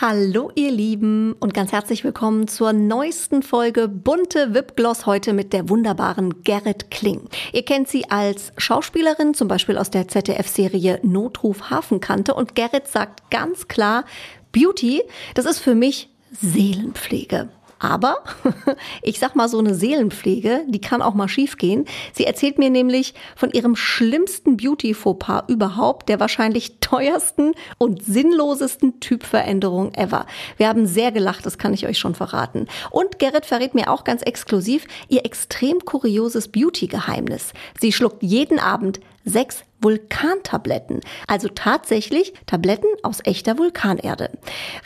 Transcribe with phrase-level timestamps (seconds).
[0.00, 5.68] Hallo ihr Lieben und ganz herzlich willkommen zur neuesten Folge Bunte Wipgloss heute mit der
[5.68, 7.28] wunderbaren Gerrit Kling.
[7.52, 13.30] Ihr kennt sie als Schauspielerin, zum Beispiel aus der ZDF-Serie Notruf Hafenkante und Gerrit sagt
[13.30, 14.04] ganz klar,
[14.50, 15.00] Beauty,
[15.34, 17.50] das ist für mich Seelenpflege.
[17.84, 18.24] Aber
[19.02, 21.84] ich sag mal, so eine Seelenpflege, die kann auch mal schiefgehen.
[22.14, 29.92] Sie erzählt mir nämlich von ihrem schlimmsten Beauty-Fauxpas überhaupt, der wahrscheinlich teuersten und sinnlosesten Typveränderung
[29.92, 30.24] ever.
[30.56, 32.68] Wir haben sehr gelacht, das kann ich euch schon verraten.
[32.90, 37.52] Und Gerrit verrät mir auch ganz exklusiv ihr extrem kurioses Beauty-Geheimnis.
[37.78, 41.00] Sie schluckt jeden Abend sechs Vulkantabletten.
[41.26, 44.30] Also tatsächlich Tabletten aus echter Vulkanerde.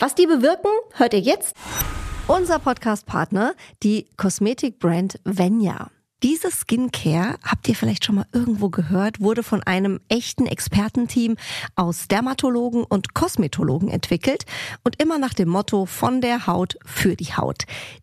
[0.00, 1.54] Was die bewirken, hört ihr jetzt.
[2.28, 5.90] Unser Podcast-Partner, die Kosmetikbrand Venya.
[6.22, 11.36] Diese Skincare, habt ihr vielleicht schon mal irgendwo gehört, wurde von einem echten Expertenteam
[11.74, 14.44] aus Dermatologen und Kosmetologen entwickelt
[14.84, 17.64] und immer nach dem Motto von der Haut für die Haut.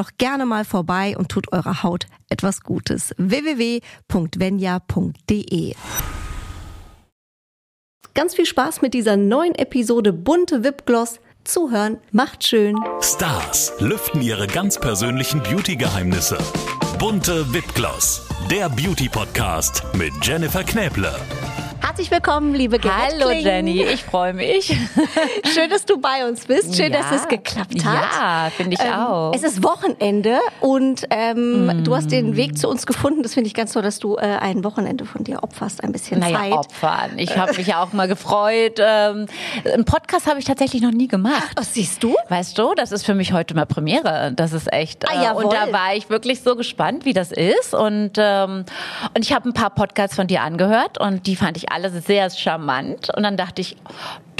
[0.00, 3.14] doch gerne mal vorbei und tut eurer Haut etwas Gutes.
[3.18, 3.80] www.venya.de
[8.14, 11.20] Ganz viel Spaß mit dieser neuen Episode Bunte Wipgloss.
[11.44, 12.76] Zuhören macht schön.
[13.00, 16.38] Stars lüften ihre ganz persönlichen Beauty-Geheimnisse.
[16.98, 21.14] Bunte Wipgloss, der Beauty-Podcast mit Jennifer Knäble.
[21.82, 23.40] Herzlich willkommen, liebe Gerrit Hallo Kling.
[23.44, 24.66] Jenny, ich freue mich.
[25.52, 26.76] Schön, dass du bei uns bist.
[26.76, 27.00] Schön, Ja.
[27.00, 28.04] dass es geklappt hat.
[28.18, 29.32] Ja, finde ich auch.
[29.34, 33.22] Es ist Wochenende und ähm, du hast den Weg zu uns gefunden.
[33.22, 36.20] Das finde ich ganz toll, dass du äh, ein Wochenende von dir opferst, ein bisschen
[36.20, 36.52] naja, Zeit.
[36.52, 37.10] Opfern.
[37.18, 38.78] Ich habe mich ja auch mal gefreut.
[38.78, 39.26] Ähm,
[39.64, 41.50] einen Podcast habe ich tatsächlich noch nie gemacht.
[41.56, 42.14] Was siehst du?
[42.28, 44.32] Weißt du, das ist für mich heute mal Premiere.
[44.36, 45.08] Das ist echt.
[45.10, 45.44] Ah, äh, jawohl.
[45.44, 47.74] und da war ich wirklich so gespannt, wie das ist.
[47.74, 48.64] Und, ähm,
[49.16, 52.28] und ich habe ein paar Podcasts von dir angehört und die fand ich alle sehr
[52.30, 53.10] charmant.
[53.16, 53.76] Und dann dachte ich,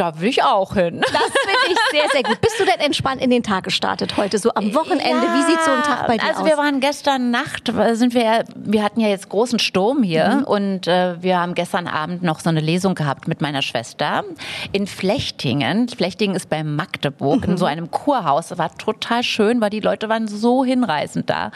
[0.00, 1.00] da will ich auch hin.
[1.00, 2.40] Das finde ich sehr, sehr gut.
[2.40, 5.26] Bist du denn entspannt in den Tag gestartet heute, so am Wochenende?
[5.34, 6.46] Wie sieht so ein Tag bei dir also aus?
[6.48, 10.36] wir waren gestern Nacht, äh, sind wir, ja- wir hatten ja jetzt großen Sturm hier
[10.40, 10.44] Mhm.
[10.44, 14.24] und äh, wir haben gestern Abend noch so eine Lesung gehabt mit meiner Schwester
[14.72, 15.88] in Flechtingen.
[15.88, 17.52] Flechtingen ist bei Magdeburg Mhm.
[17.52, 18.48] in so einem Kurhaus.
[18.48, 21.50] Das war total schön, weil die Leute waren so hinreißend da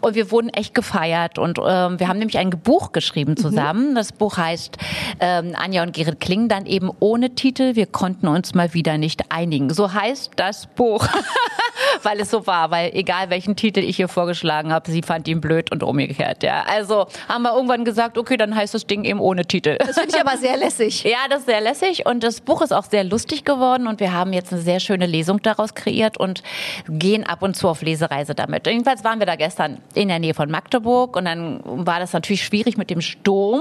[0.00, 3.94] und wir wurden echt gefeiert und ähm, wir haben nämlich ein Buch geschrieben zusammen.
[3.94, 4.76] Das Buch heißt
[5.20, 7.74] ähm, Anja und Gerrit Kling, dann eben ohne Titel.
[7.74, 9.72] Wir konnten uns mal wieder nicht einigen.
[9.72, 11.06] So heißt das Buch.
[12.02, 15.40] weil es so war, weil egal welchen Titel ich ihr vorgeschlagen habe, sie fand ihn
[15.40, 16.64] blöd und umgekehrt, ja.
[16.66, 19.76] Also haben wir irgendwann gesagt, okay, dann heißt das Ding eben ohne Titel.
[19.78, 21.04] das finde ich aber sehr lässig.
[21.12, 24.14] Ja, das ist sehr lässig und das Buch ist auch sehr lustig geworden und wir
[24.14, 26.42] haben jetzt eine sehr schöne Lesung daraus kreiert und
[26.88, 28.66] gehen ab und zu auf Lesereise damit.
[28.66, 32.44] Jedenfalls waren wir da gestern in der Nähe von Magdeburg und dann war das natürlich
[32.44, 33.60] schwierig mit dem Sturm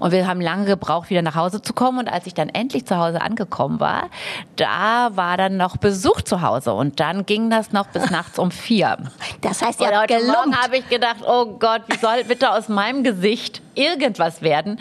[0.00, 2.84] und wir haben lange gebraucht, wieder nach Hause zu kommen und als ich dann endlich
[2.84, 4.08] zu Hause angekommen war,
[4.56, 8.50] da war dann noch Besuch zu Hause und dann ging das noch bis nachts um
[8.50, 8.96] vier.
[9.40, 10.62] Das heißt, ihr Und habt heute Morgen gelumpt.
[10.62, 14.78] habe ich gedacht, oh Gott, wie soll bitte aus meinem Gesicht irgendwas werden?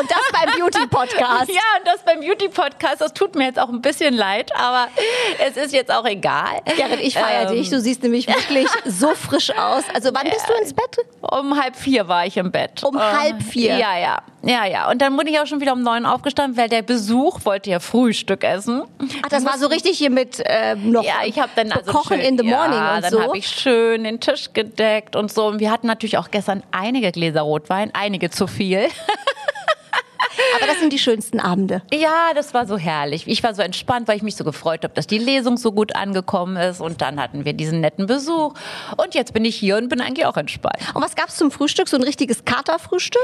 [0.00, 1.48] Und das beim Beauty-Podcast.
[1.48, 4.88] Ja, und das beim Beauty-Podcast, das tut mir jetzt auch ein bisschen leid, aber
[5.46, 6.60] es ist jetzt auch egal.
[6.76, 7.70] Gerrit, ich feiere Ähm, dich.
[7.70, 9.84] Du siehst nämlich wirklich so frisch aus.
[9.94, 10.96] Also wann bist du ins Bett?
[11.20, 12.82] Um halb vier war ich im Bett.
[12.84, 13.76] Um halb vier?
[13.76, 14.22] Ja, ja.
[14.44, 14.90] Ja, ja.
[14.90, 17.78] Und dann bin ich auch schon wieder um neun aufgestanden, weil der Besuch wollte ja
[17.78, 18.82] Frühstück essen.
[19.24, 22.16] Ach, das war so richtig hier mit ähm, noch Ja, ich habe dann also Kochen
[22.18, 23.22] schön, in the morning ja, und dann so.
[23.22, 25.46] habe ich schön den Tisch gedeckt und so.
[25.46, 28.88] Und wir hatten natürlich auch gestern einige Gläser Rotwein, einige zu viel.
[30.56, 31.82] Aber das sind die schönsten Abende.
[31.92, 33.24] Ja, das war so herrlich.
[33.26, 35.94] Ich war so entspannt, weil ich mich so gefreut habe, dass die Lesung so gut
[35.96, 36.80] angekommen ist.
[36.80, 38.54] Und dann hatten wir diesen netten Besuch.
[38.96, 40.76] Und jetzt bin ich hier und bin eigentlich auch entspannt.
[40.94, 41.88] Und was gab's zum Frühstück?
[41.88, 43.22] So ein richtiges Katerfrühstück?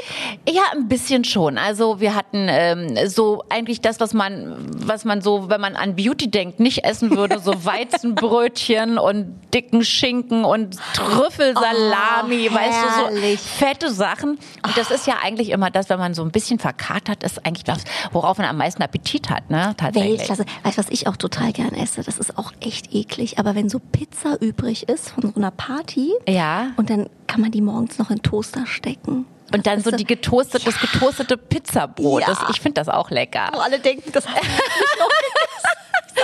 [0.48, 1.58] Ja, ein bisschen schon.
[1.58, 4.56] Also wir hatten ähm, so eigentlich das, was man,
[4.86, 9.84] was man so, wenn man an Beauty denkt, nicht essen würde, so Weizenbrötchen und dicken
[9.84, 13.40] Schinken und Trüffelsalami, Oh, weißt du, herrlich.
[13.40, 14.38] so fette Sachen.
[14.64, 17.64] Und das ist ja eigentlich immer das, wenn man so ein bisschen verkatert ist, eigentlich
[17.64, 19.74] das, worauf man am meisten Appetit hat, ne?
[19.76, 20.18] Tatsächlich.
[20.20, 20.44] Weltklasse.
[20.62, 22.02] Weißt du, was ich auch total gern esse?
[22.02, 23.38] Das ist auch echt eklig.
[23.38, 26.68] Aber wenn so Pizza übrig ist von so einer Party Ja.
[26.76, 29.26] und dann kann man die morgens noch in Toaster stecken.
[29.52, 32.20] Und dann so die getoastete, das getoastete Pizzabrot.
[32.20, 32.26] Ja.
[32.28, 33.48] Das, ich finde das auch lecker.
[33.54, 35.08] Wo alle denken, das hab ich noch.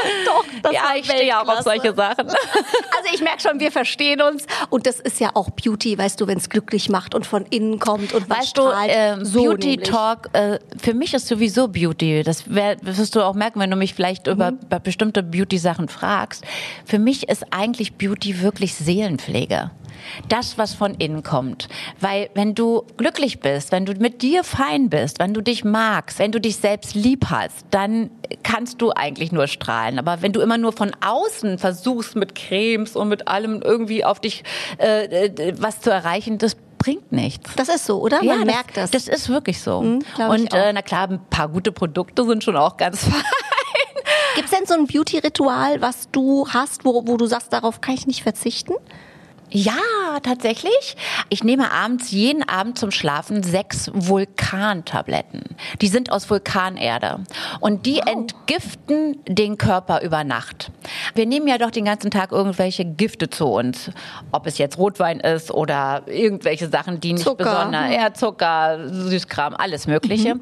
[0.27, 2.29] Doch, das ja, ich stehe auch auf solche Sachen.
[2.97, 4.47] Also ich merke schon, wir verstehen uns.
[4.71, 7.79] Und das ist ja auch Beauty, weißt du, wenn es glücklich macht und von innen
[7.79, 8.91] kommt und was Weißt du, strahlt.
[8.95, 9.89] ähm, so Beauty nämlich.
[9.91, 12.23] Talk, äh, für mich ist sowieso Beauty.
[12.23, 14.61] Das wär, wirst du auch merken, wenn du mich vielleicht über, Mhm.
[14.63, 16.45] über bestimmte Beauty-Sachen fragst.
[16.87, 19.71] Für mich ist eigentlich Beauty wirklich Seelenpflege.
[20.29, 21.69] Das, was von innen kommt.
[22.01, 26.19] Weil wenn du glücklich bist, wenn du mit dir fein bist, wenn du dich magst,
[26.19, 28.11] wenn du dich selbst lieb hast, dann
[28.43, 29.99] kannst du eigentlich nur strahlen.
[29.99, 34.21] Aber wenn du immer nur von außen versuchst, mit Cremes und mit allem irgendwie auf
[34.21, 34.45] dich
[34.79, 37.51] äh, äh, was zu erreichen, das bringt nichts.
[37.57, 38.23] Das ist so, oder?
[38.23, 38.91] Man merkt das.
[38.91, 39.83] Das ist wirklich so.
[39.83, 43.23] ich und äh, na klar, ein paar gute Produkte sind schon auch ganz fein.
[44.35, 47.95] Gibt es denn so ein Beauty-Ritual, was du hast, wo, wo du sagst, darauf kann
[47.95, 48.75] ich nicht verzichten?
[49.57, 50.97] Ja, tatsächlich.
[51.29, 55.43] Ich nehme abends, jeden Abend zum Schlafen sechs Vulkantabletten.
[55.81, 57.21] Die sind aus Vulkanerde.
[57.61, 60.73] Und die entgiften den Körper über Nacht.
[61.15, 63.93] Wir nehmen ja doch den ganzen Tag irgendwelche Gifte zu uns.
[64.33, 67.45] Ob es jetzt Rotwein ist oder irgendwelche Sachen, die nicht Zucker.
[67.45, 70.35] besonders, ja, Zucker, Süßkram, alles Mögliche.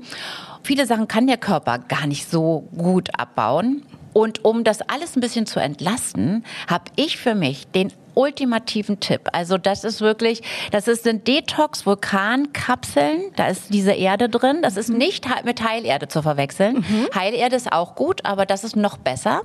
[0.62, 3.82] Viele Sachen kann der Körper gar nicht so gut abbauen.
[4.14, 9.28] Und um das alles ein bisschen zu entlasten, habe ich für mich den ultimativen Tipp.
[9.32, 13.32] Also das ist wirklich, das ist ein Detox-Vulkankapseln.
[13.36, 14.58] Da ist diese Erde drin.
[14.62, 16.84] Das ist nicht he- mit Heilerde zu verwechseln.
[17.14, 19.42] Heilerde ist auch gut, aber das ist noch besser.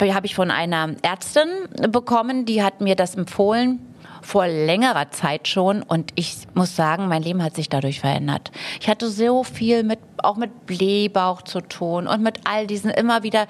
[0.00, 1.48] Habe ich von einer Ärztin
[1.90, 3.80] bekommen, die hat mir das empfohlen
[4.22, 8.50] vor längerer Zeit schon und ich muss sagen, mein Leben hat sich dadurch verändert.
[8.80, 13.22] Ich hatte so viel mit auch mit Blähbauch zu tun und mit all diesen immer
[13.22, 13.46] wieder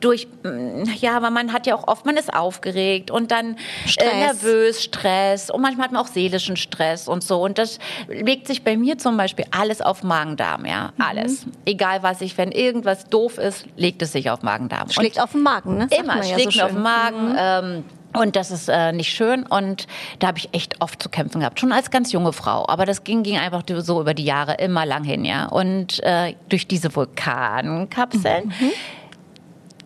[0.00, 3.56] durch mm, ja, aber man hat ja auch oft man ist aufgeregt und dann
[3.86, 4.12] Stress.
[4.12, 7.78] Äh, nervös, Stress und manchmal hat man auch seelischen Stress und so und das
[8.08, 11.46] legt sich bei mir zum Beispiel alles auf Magen-Darm, ja, alles.
[11.64, 14.84] Egal was ich, wenn irgendwas doof ist, legt es sich auf Magen-Darm.
[14.84, 15.88] Und- Schlägt auf den Magen, ne?
[15.88, 16.72] Sagt Immer, ja schlägt so auf.
[16.72, 16.74] Mhm.
[16.74, 17.36] den Magen.
[17.38, 19.86] Ähm, und das ist äh, nicht schön und
[20.18, 22.66] da habe ich echt oft zu kämpfen gehabt, schon als ganz junge Frau.
[22.68, 25.46] Aber das ging, ging einfach so über die Jahre immer lang hin, ja.
[25.46, 28.70] Und äh, durch diese Vulkankapseln Mhm.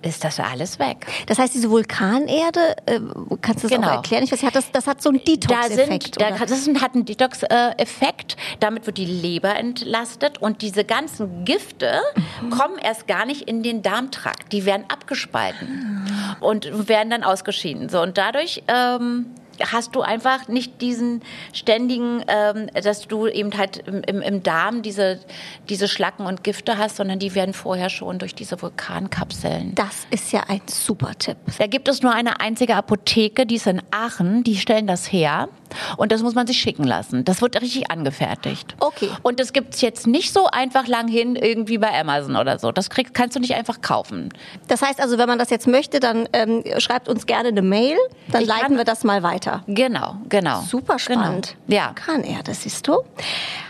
[0.02, 1.06] Ist das alles weg.
[1.26, 3.00] Das heißt, diese Vulkanerde, äh,
[3.40, 3.88] kannst du das Genau.
[3.88, 4.24] auch erklären?
[4.24, 6.20] Ich weiß, hat das, das hat so einen Da Detox-Effekt.
[6.20, 6.46] da, oder?
[6.46, 8.36] das hat einen Detox-Effekt.
[8.60, 12.00] Damit wird die Leber entlastet und diese ganzen Gifte
[12.40, 12.50] Mhm.
[12.50, 14.52] kommen erst gar nicht in den Darmtrakt.
[14.52, 16.04] Die werden abgespalten
[16.40, 17.88] und werden dann ausgeschieden.
[17.88, 19.26] So und dadurch ähm,
[19.72, 21.22] hast du einfach nicht diesen
[21.52, 25.20] ständigen, ähm, dass du eben halt im, im, im Darm diese,
[25.68, 30.32] diese Schlacken und Gifte hast, sondern die werden vorher schon durch diese Vulkankapseln das ist
[30.32, 31.36] ja ein super Tipp.
[31.58, 35.48] da gibt es nur eine einzige Apotheke, die ist in Aachen, die stellen das her.
[35.96, 37.24] Und das muss man sich schicken lassen.
[37.24, 38.76] Das wird richtig angefertigt.
[38.78, 39.08] Okay.
[39.22, 42.72] Und das gibt's jetzt nicht so einfach lang hin irgendwie bei Amazon oder so.
[42.72, 44.28] Das kriegst, kannst du nicht einfach kaufen.
[44.68, 47.96] Das heißt also, wenn man das jetzt möchte, dann ähm, schreibt uns gerne eine Mail,
[48.28, 49.41] dann Ich leiten wir das mal weiter.
[49.66, 50.60] Genau, genau.
[50.62, 51.56] Super spannend.
[51.66, 51.80] Genau.
[51.80, 51.86] Ja.
[51.88, 53.02] Vulkanerde, siehst du?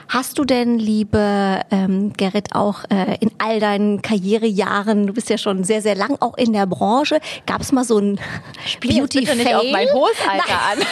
[0.09, 5.39] Hast du denn, liebe ähm, Gerrit, auch äh, in all deinen Karrierejahren, du bist ja
[5.39, 8.21] schon sehr, sehr lang auch in der Branche, gab es mal so ein
[8.81, 10.79] beauty bitte nicht auf mein hohes Alter an.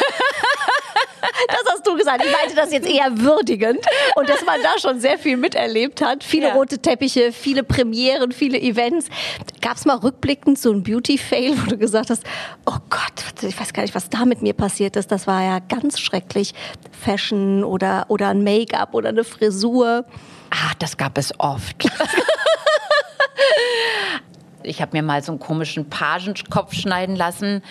[1.48, 2.24] Das hast du gesagt.
[2.24, 3.78] Ich meinte das jetzt eher würdigend.
[4.16, 6.24] Und dass man da schon sehr viel miterlebt hat.
[6.24, 6.54] Viele Ja.
[6.54, 9.06] rote Teppiche, viele Premieren, viele Events.
[9.60, 12.24] Gab es mal rückblickend so ein Beauty-Fail, wo du gesagt hast,
[12.66, 15.10] oh Gott, ich weiß gar nicht, was da mit mir passiert ist.
[15.12, 16.55] Das war ja ganz schrecklich.
[16.90, 20.04] Fashion oder, oder ein Make-up oder eine Frisur.
[20.50, 21.84] Ah, das gab es oft.
[24.62, 27.62] ich habe mir mal so einen komischen Pagenkopf schneiden lassen.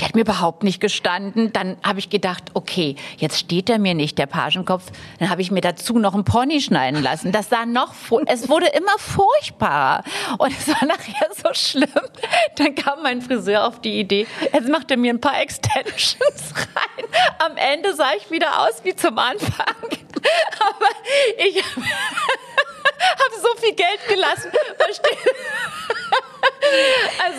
[0.00, 1.52] Der hat mir überhaupt nicht gestanden.
[1.52, 4.90] Dann habe ich gedacht, okay, jetzt steht er mir nicht, der Pagenkopf.
[5.18, 7.32] Dann habe ich mir dazu noch einen Pony schneiden lassen.
[7.32, 7.92] Das sah noch,
[8.26, 10.02] es wurde immer furchtbarer.
[10.38, 11.88] Und es war nachher so schlimm.
[12.56, 17.04] Dann kam mein Friseur auf die Idee, jetzt macht er mir ein paar Extensions rein.
[17.38, 19.66] Am Ende sah ich wieder aus wie zum Anfang.
[20.60, 20.90] Aber
[21.36, 21.56] ich
[23.00, 24.50] habe so viel Geld gelassen.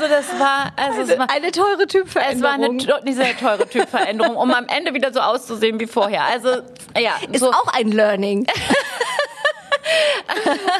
[0.01, 3.01] Also das war, also es war, Eine teure es war eine, Typveränderung.
[3.01, 6.23] eine sehr teure Typveränderung, um am Ende wieder so auszusehen wie vorher.
[6.23, 6.49] Also
[6.99, 8.47] ja, Ist so, auch ein Learning.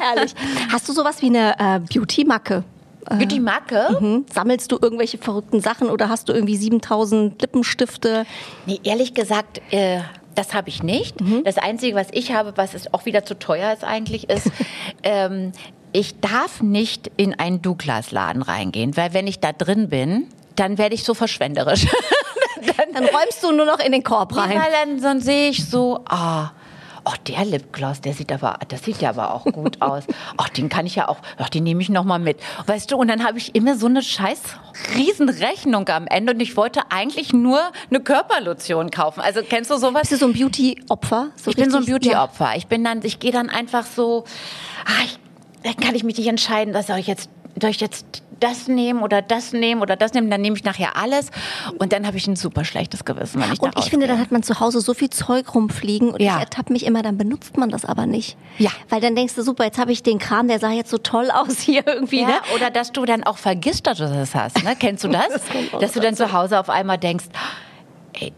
[0.01, 0.33] Herrlich.
[0.71, 2.63] Hast du sowas wie eine äh, Beauty-Macke?
[3.25, 3.99] die Macke.
[3.99, 4.25] Hm?
[4.31, 8.25] Sammelst du irgendwelche verrückten Sachen oder hast du irgendwie 7000 Lippenstifte?
[8.65, 9.99] Nee, ehrlich gesagt, äh,
[10.35, 11.17] das habe ich nicht.
[11.43, 14.49] Das Einzige, was ich habe, was ist auch wieder zu teuer ist eigentlich, ist,
[15.03, 15.51] ähm,
[15.93, 20.95] ich darf nicht in einen Douglas-Laden reingehen, weil wenn ich da drin bin, dann werde
[20.95, 21.87] ich so verschwenderisch.
[22.93, 24.51] Dann räumst du nur noch in den Korb rein.
[24.51, 26.51] Weil dann, dann sehe ich so, ah,
[27.03, 30.03] ach, der Lipgloss, der sieht aber, das sieht ja aber auch gut aus.
[30.37, 32.39] Ach, den kann ich ja auch, ach, den nehme ich noch mal mit.
[32.67, 34.41] Weißt du, und dann habe ich immer so eine scheiß
[34.95, 39.21] Riesenrechnung am Ende und ich wollte eigentlich nur eine Körperlotion kaufen.
[39.21, 40.01] Also kennst du sowas?
[40.01, 41.29] Bist du so ein Beauty-Opfer?
[41.35, 42.55] So ich bin so ein Beauty-Opfer.
[42.55, 44.25] Ich bin dann, ich gehe dann einfach so,
[44.85, 45.19] ach, ich,
[45.63, 49.21] dann kann ich mich nicht entscheiden, dass ich jetzt, soll ich jetzt das nehmen oder
[49.21, 51.29] das nehmen oder das nehmen, dann nehme ich nachher alles
[51.77, 54.31] und dann habe ich ein super schlechtes Gewissen, wenn ich Und ich finde, dann hat
[54.31, 56.35] man zu Hause so viel Zeug rumfliegen und ja.
[56.35, 58.37] ich ertappe mich immer, dann benutzt man das aber nicht.
[58.57, 58.71] Ja.
[58.89, 61.29] Weil dann denkst du, super, jetzt habe ich den Kram, der sah jetzt so toll
[61.33, 62.21] aus hier irgendwie.
[62.21, 62.33] Ja, ne?
[62.55, 64.63] Oder dass du dann auch vergisst, dass du das hast.
[64.63, 64.75] Ne?
[64.77, 65.27] Kennst du das?
[65.29, 65.41] das
[65.79, 67.25] dass du dann zu Hause auf einmal denkst,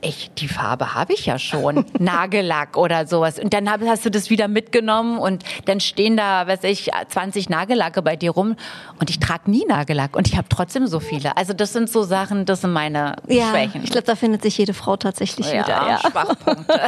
[0.01, 3.39] ich, die Farbe habe ich ja schon, Nagellack oder sowas.
[3.39, 8.01] Und dann hast du das wieder mitgenommen und dann stehen da, weiß ich, 20 Nagellacke
[8.01, 8.55] bei dir rum
[8.99, 11.35] und ich trage nie Nagellack und ich habe trotzdem so viele.
[11.37, 13.83] Also das sind so Sachen, das sind meine ja, Schwächen.
[13.83, 15.67] Ich glaube, da findet sich jede Frau tatsächlich ja, wieder.
[15.67, 16.79] Ja, Schwachpunkte.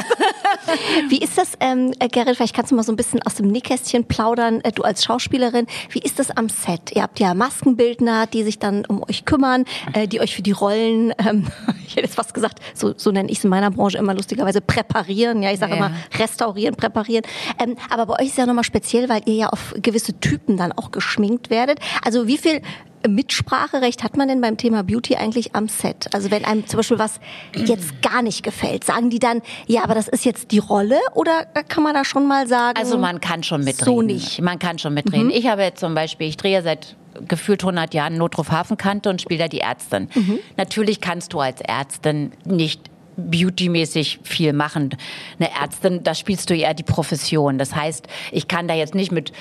[1.09, 3.47] Wie ist das, ähm, äh, Gerrit, vielleicht kannst du mal so ein bisschen aus dem
[3.47, 6.91] Nähkästchen plaudern, äh, du als Schauspielerin, wie ist das am Set?
[6.93, 10.51] Ihr habt ja Maskenbildner, die sich dann um euch kümmern, äh, die euch für die
[10.51, 11.47] Rollen, ähm,
[11.85, 14.61] ich hätte jetzt fast gesagt, so, so nenne ich es in meiner Branche immer lustigerweise,
[14.61, 15.41] präparieren.
[15.41, 15.77] Ja, ich sage ja.
[15.77, 17.25] immer restaurieren, präparieren.
[17.59, 20.57] Ähm, aber bei euch ist es ja nochmal speziell, weil ihr ja auf gewisse Typen
[20.57, 21.79] dann auch geschminkt werdet.
[22.03, 22.61] Also wie viel
[23.07, 26.13] Mitspracherecht hat man denn beim Thema Beauty eigentlich am Set?
[26.13, 27.19] Also wenn einem zum Beispiel was
[27.53, 31.45] jetzt gar nicht gefällt, sagen die dann, ja, aber das ist jetzt die Rolle oder
[31.67, 32.77] kann man da schon mal sagen?
[32.77, 33.85] Also man kann schon mitreden.
[33.85, 34.41] So nicht.
[34.41, 35.27] Man kann schon mitreden.
[35.27, 35.31] Mhm.
[35.31, 36.95] Ich habe jetzt zum Beispiel, ich drehe seit
[37.27, 40.09] gefühlt 100 Jahren Notruf Hafenkante und spiele da die Ärztin.
[40.13, 40.39] Mhm.
[40.57, 44.95] Natürlich kannst du als Ärztin nicht beautymäßig viel machen.
[45.39, 47.57] Eine Ärztin, da spielst du eher die Profession.
[47.57, 49.31] Das heißt, ich kann da jetzt nicht mit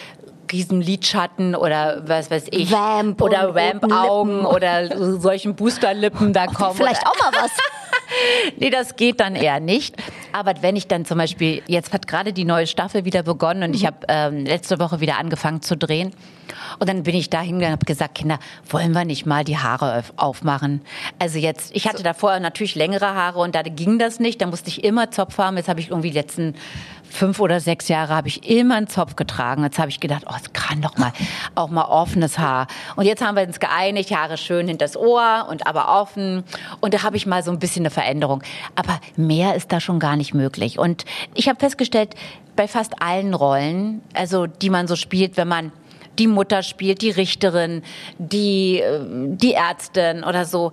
[0.53, 6.77] riesen Lidschatten oder was weiß ich Vamp oder Vamp-Augen oder solchen Boosterlippen da kommen.
[6.77, 7.51] Vielleicht auch mal was.
[8.59, 9.97] nee, das geht dann eher nicht.
[10.35, 13.69] Aber wenn ich dann zum Beispiel, jetzt hat gerade die neue Staffel wieder begonnen und
[13.69, 13.75] mhm.
[13.77, 16.11] ich habe ähm, letzte Woche wieder angefangen zu drehen.
[16.81, 19.59] Und dann bin ich da hingegangen und habe gesagt, Kinder, wollen wir nicht mal die
[19.59, 20.81] Haare aufmachen?
[21.21, 22.03] Also jetzt, ich hatte so.
[22.03, 24.43] davor natürlich längere Haare und da ging das nicht.
[24.43, 25.57] Da musste ich immer Zopf haben.
[25.57, 26.57] Jetzt habe ich irgendwie die letzten
[27.09, 29.63] fünf oder sechs Jahre habe ich immer einen Zopf getragen.
[29.63, 31.13] Jetzt habe ich gedacht, oh, es kann doch mal
[31.55, 32.67] auch mal offenes Haar.
[32.97, 36.45] Und jetzt haben wir uns geeinigt, Haare schön hinter das Ohr und aber offen.
[36.81, 38.43] Und da habe ich mal so ein bisschen eine Veränderung.
[38.75, 40.79] Aber mehr ist da schon gar nicht möglich.
[40.79, 42.15] Und ich habe festgestellt,
[42.57, 45.73] bei fast allen Rollen, also die man so spielt, wenn man
[46.19, 47.83] die Mutter spielt, die Richterin,
[48.19, 50.73] die, äh, die Ärztin oder so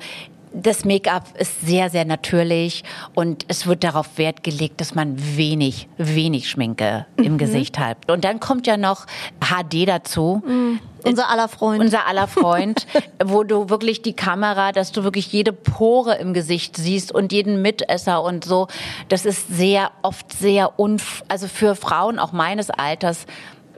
[0.53, 2.83] das Make-up ist sehr, sehr natürlich
[3.15, 7.23] und es wird darauf Wert gelegt, dass man wenig, wenig Schminke mhm.
[7.23, 8.09] im Gesicht hat.
[8.09, 9.05] Und dann kommt ja noch
[9.39, 10.43] HD dazu.
[10.45, 10.79] Mhm.
[11.03, 11.81] Unser aller Freund.
[11.81, 12.85] Unser aller Freund,
[13.23, 17.61] wo du wirklich die Kamera, dass du wirklich jede Pore im Gesicht siehst und jeden
[17.61, 18.67] Mitesser und so.
[19.09, 23.25] Das ist sehr oft sehr unf, also für Frauen auch meines Alters,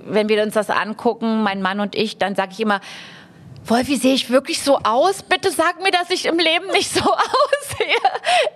[0.06, 2.82] wenn wir uns das angucken, mein Mann und ich, dann sage ich immer,
[3.66, 5.24] Wolfi, sehe ich wirklich so aus?
[5.24, 7.96] Bitte sag mir, dass ich im Leben nicht so aussehe.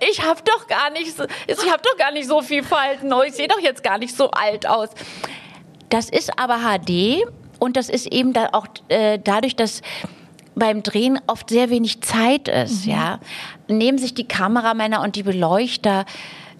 [0.09, 3.11] Ich habe doch gar nicht so, ich habe doch gar nicht so viel Falten.
[3.25, 4.89] Ich sehe doch jetzt gar nicht so alt aus.
[5.89, 7.25] Das ist aber HD
[7.59, 9.81] und das ist eben da auch äh, dadurch, dass
[10.55, 12.91] beim Drehen oft sehr wenig Zeit ist, mhm.
[12.91, 13.19] ja,
[13.67, 16.05] nehmen sich die Kameramänner und die Beleuchter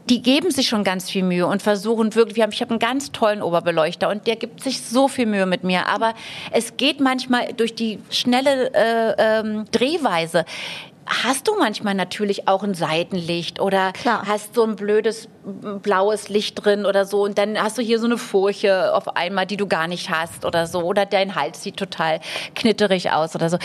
[0.10, 3.42] die geben sich schon ganz viel Mühe und versuchen wirklich, ich habe einen ganz tollen
[3.42, 6.14] Oberbeleuchter und der gibt sich so viel Mühe mit mir, aber
[6.52, 10.46] es geht manchmal durch die schnelle äh, ähm, Drehweise.
[11.06, 14.24] Hast du manchmal natürlich auch ein Seitenlicht oder Klar.
[14.28, 15.30] hast so ein blödes
[15.82, 19.46] blaues Licht drin oder so und dann hast du hier so eine Furche auf einmal,
[19.46, 22.20] die du gar nicht hast oder so oder dein Hals sieht total
[22.56, 23.58] knitterig aus oder so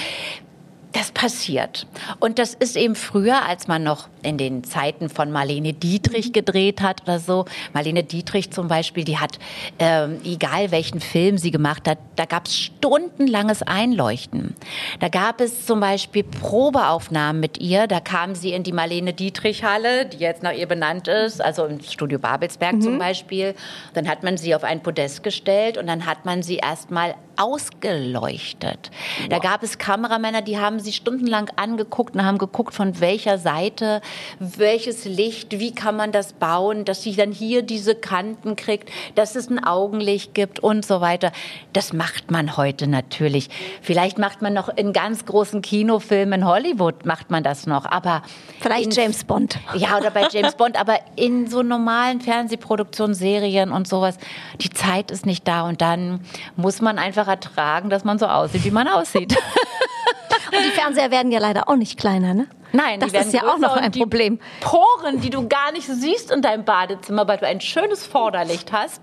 [0.92, 1.86] das passiert.
[2.20, 6.80] Und das ist eben früher, als man noch in den Zeiten von Marlene Dietrich gedreht
[6.80, 7.44] hat oder so.
[7.72, 9.38] Marlene Dietrich zum Beispiel, die hat,
[9.78, 14.54] ähm, egal welchen Film sie gemacht hat, da gab es stundenlanges Einleuchten.
[15.00, 17.86] Da gab es zum Beispiel Probeaufnahmen mit ihr.
[17.86, 21.64] Da kam sie in die Marlene Dietrich Halle, die jetzt nach ihr benannt ist, also
[21.64, 22.82] im Studio Babelsberg mhm.
[22.82, 23.54] zum Beispiel.
[23.94, 28.90] Dann hat man sie auf ein Podest gestellt und dann hat man sie erstmal ausgeleuchtet.
[29.20, 29.28] Wow.
[29.28, 34.02] Da gab es Kameramänner, die haben sie stundenlang angeguckt und haben geguckt, von welcher Seite,
[34.38, 39.36] welches Licht, wie kann man das bauen, dass sie dann hier diese Kanten kriegt, dass
[39.36, 41.32] es ein Augenlicht gibt und so weiter.
[41.72, 43.48] Das macht man heute natürlich.
[43.80, 48.22] Vielleicht macht man noch in ganz großen Kinofilmen in Hollywood macht man das noch, aber
[48.60, 49.58] vielleicht in, James Bond.
[49.74, 54.16] Ja, oder bei James Bond, aber in so normalen Fernsehproduktionen, Serien und sowas,
[54.60, 56.20] die Zeit ist nicht da und dann
[56.56, 59.36] muss man einfach ertragen, dass man so aussieht, wie man aussieht.
[60.52, 62.46] Und die Fernseher werden ja leider auch nicht kleiner, ne?
[62.72, 64.38] Nein, das die werden ist ja auch noch ein die Problem.
[64.60, 69.00] Poren, die du gar nicht siehst in deinem Badezimmer, weil du ein schönes Vorderlicht hast,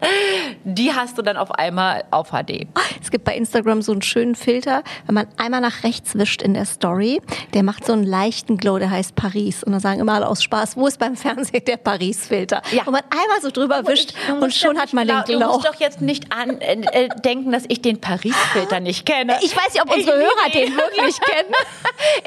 [0.63, 2.67] die hast du dann auf einmal auf HD.
[3.01, 6.53] Es gibt bei Instagram so einen schönen Filter, wenn man einmal nach rechts wischt in
[6.53, 7.21] der Story,
[7.53, 9.63] der macht so einen leichten Glow, der heißt Paris.
[9.63, 12.61] Und dann sagen immer alle aus Spaß, wo ist beim Fernsehen der Paris-Filter?
[12.71, 12.83] Ja.
[12.85, 15.53] Und man einmal so drüber wischt Du und schon hat man den glau- Du Glow.
[15.53, 19.37] musst doch jetzt nicht an, äh, äh, denken, dass ich den Paris-Filter nicht kenne.
[19.41, 21.53] Ich weiß nicht, ob unsere Ich Hörer den wirklich kennen.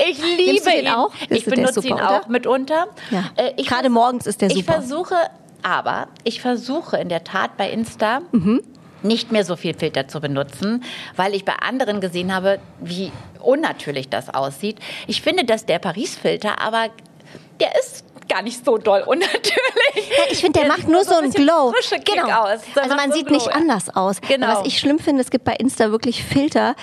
[0.08, 0.88] Ich liebe den ihn.
[0.92, 1.10] auch?
[1.36, 2.28] Ich benutze super, ihn auch oder?
[2.28, 2.86] mitunter.
[3.10, 3.24] Ja.
[3.36, 4.74] Äh, ich Gerade morgens ist der Ich super.
[4.74, 5.14] versuche,
[5.62, 8.62] aber ich versuche in der Tat bei Insta Mhm.
[9.02, 10.84] nicht mehr so viel Filter zu benutzen,
[11.16, 13.10] weil ich bei anderen gesehen habe, wie
[13.40, 14.78] unnatürlich das aussieht.
[15.06, 16.86] Ich finde, dass der Paris-Filter, aber
[17.60, 19.52] der ist gar nicht so doll unnatürlich.
[20.16, 21.72] Ja, ich finde, der, Der macht nur so so ein Glow.
[22.04, 22.44] genau.
[22.44, 22.60] aus.
[22.74, 24.20] Der Also man so sieht Glow, nicht anders aus.
[24.20, 24.46] Genau.
[24.60, 26.74] Was ich schlimm finde, es gibt bei Insta wirklich Filter.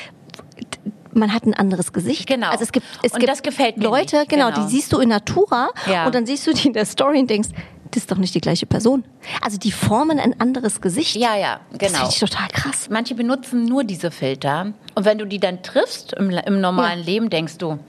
[1.20, 2.28] Man hat ein anderes Gesicht.
[2.28, 2.50] Genau.
[2.50, 4.66] Also es gibt, es Und gibt das gefällt mir Leute, nicht, genau, genau.
[4.66, 6.06] die siehst du in Natura Ja.
[6.06, 7.50] und dann siehst du die in der Story und denkst,
[7.92, 9.04] das ist doch nicht die gleiche Person.
[9.42, 11.16] Also die formen ein anderes Gesicht.
[11.16, 12.00] Ja, ja, Das genau.
[12.06, 12.88] finde ich total krass.
[12.92, 14.74] Manche benutzen nur diese Filter.
[14.96, 17.06] Und wenn du die dann triffst im, im normalen Ja.
[17.06, 17.80] Leben, denkst du,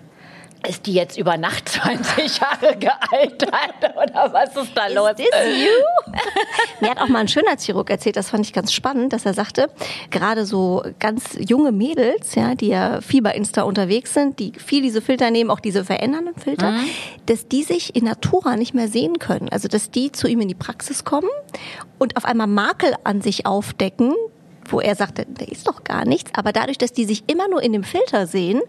[0.66, 5.12] ist die jetzt über Nacht 20 Jahre gealtert oder was ist da los?
[5.18, 6.12] Is you?
[6.80, 9.70] Mir hat auch mal ein Schönheitschirurg erzählt, das fand ich ganz spannend, dass er sagte,
[10.10, 14.82] gerade so ganz junge Mädels, ja, die ja viel bei Insta unterwegs sind, die viel
[14.82, 16.74] diese Filter nehmen, auch diese verändernden Filter,
[17.26, 19.48] dass die sich in Natura nicht mehr sehen können.
[19.50, 21.28] Also, dass die zu ihm in die Praxis kommen
[21.98, 24.14] und auf einmal Makel an sich aufdecken,
[24.72, 26.30] wo er sagte, da ist doch gar nichts.
[26.34, 28.60] Aber dadurch, dass die sich immer nur in dem Filter sehen,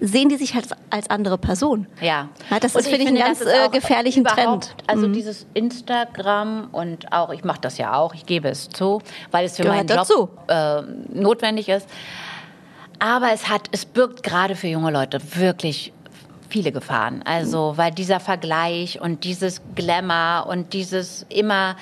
[0.00, 1.86] sehen die sich halt als andere Person.
[2.00, 2.28] Ja.
[2.60, 4.74] das Und ist, finde ich, einen ganz das ist äh, gefährlichen Trend.
[4.86, 5.12] Also Mhm.
[5.12, 9.00] dieses Instagram und auch, ich mache das ja auch, ich gebe es zu,
[9.30, 10.06] weil es für Gehört meinen.
[10.06, 11.86] Job äh, notwendig ist.
[12.98, 15.92] Aber es hat, es birgt gerade für junge Leute wirklich
[16.48, 17.22] viele Gefahren.
[17.24, 21.76] Also, weil dieser Vergleich und dieses Glamour und dieses immer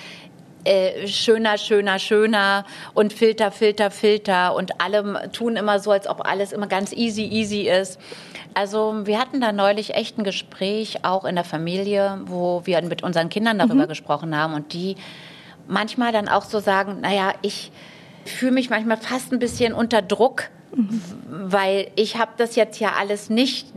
[0.64, 6.26] äh, schöner, schöner, schöner und Filter, Filter, Filter und alle tun immer so, als ob
[6.26, 7.98] alles immer ganz easy, easy ist.
[8.54, 13.02] Also wir hatten da neulich echt ein Gespräch, auch in der Familie, wo wir mit
[13.02, 14.96] unseren Kindern darüber gesprochen haben und die
[15.68, 17.70] manchmal dann auch so sagen, naja, ich
[18.24, 20.50] fühle mich manchmal fast ein bisschen unter Druck,
[21.30, 23.68] weil ich habe das jetzt ja alles nicht.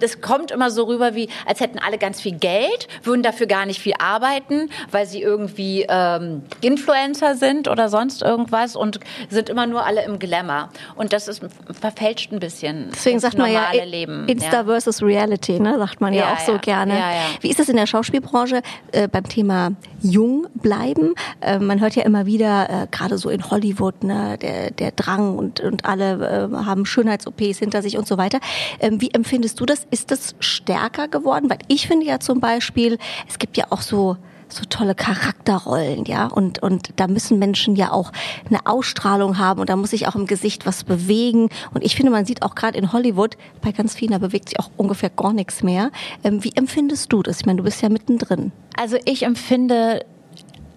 [0.00, 3.66] Das kommt immer so rüber, wie als hätten alle ganz viel Geld, würden dafür gar
[3.66, 9.00] nicht viel arbeiten, weil sie irgendwie ähm, Influencer sind oder sonst irgendwas und
[9.30, 10.70] sind immer nur alle im Glamour.
[10.96, 11.42] Und das ist
[11.80, 14.28] verfälscht ein bisschen Deswegen sagt man ja Leben.
[14.28, 14.64] Insta ja.
[14.64, 15.78] versus Reality, ne?
[15.78, 16.58] sagt man ja, Ja, auch so ja.
[16.58, 16.94] gerne.
[17.40, 21.14] Wie ist das in der Schauspielbranche äh, beim Thema jung bleiben?
[21.40, 25.36] Äh, man hört ja immer wieder, äh, gerade so in Hollywood, ne, der, der Drang
[25.36, 28.40] und, und alle äh, haben Schönheits-OPs hinter sich und so weiter.
[28.80, 29.86] Ähm, wie empfindest du das?
[29.90, 31.50] Ist das stärker geworden?
[31.50, 34.16] Weil ich finde ja zum Beispiel, es gibt ja auch so
[34.48, 38.12] so tolle Charakterrollen, ja, und und da müssen Menschen ja auch
[38.48, 42.12] eine Ausstrahlung haben und da muss sich auch im Gesicht was bewegen und ich finde,
[42.12, 45.32] man sieht auch gerade in Hollywood bei ganz vielen, da bewegt sich auch ungefähr gar
[45.32, 45.90] nichts mehr.
[46.22, 47.40] Ähm, wie empfindest du das?
[47.40, 48.52] Ich meine, du bist ja mittendrin.
[48.76, 50.04] Also ich empfinde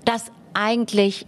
[0.06, 1.28] das eigentlich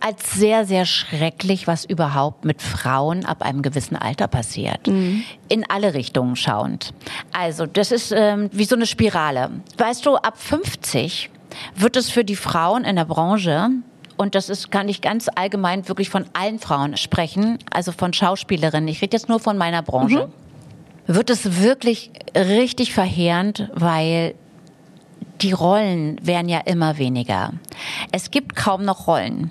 [0.00, 4.86] als sehr, sehr schrecklich, was überhaupt mit Frauen ab einem gewissen Alter passiert.
[5.48, 6.92] In alle Richtungen schauend.
[7.32, 9.50] Also das ist ähm, wie so eine Spirale.
[9.76, 11.30] Weißt du, ab 50
[11.74, 13.70] wird es für die Frauen in der Branche
[14.16, 18.88] und das ist, kann ich ganz allgemein wirklich von allen Frauen sprechen, also von Schauspielerinnen.
[18.88, 20.28] Ich rede jetzt nur von meiner Branche.
[21.06, 24.34] Wird es wirklich richtig verheerend, weil
[25.40, 27.52] die Rollen werden ja immer weniger.
[28.12, 29.50] Es gibt kaum noch Rollen.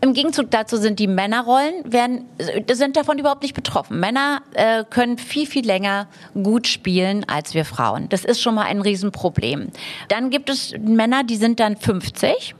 [0.00, 2.26] Im Gegenzug dazu sind die Männerrollen werden,
[2.70, 4.00] sind davon überhaupt nicht betroffen.
[4.00, 8.08] Männer äh, können viel, viel länger gut spielen als wir Frauen.
[8.08, 9.68] Das ist schon mal ein Riesenproblem.
[10.08, 12.54] Dann gibt es Männer, die sind dann 50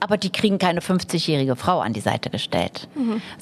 [0.00, 2.88] aber die kriegen keine 50-jährige Frau an die Seite gestellt,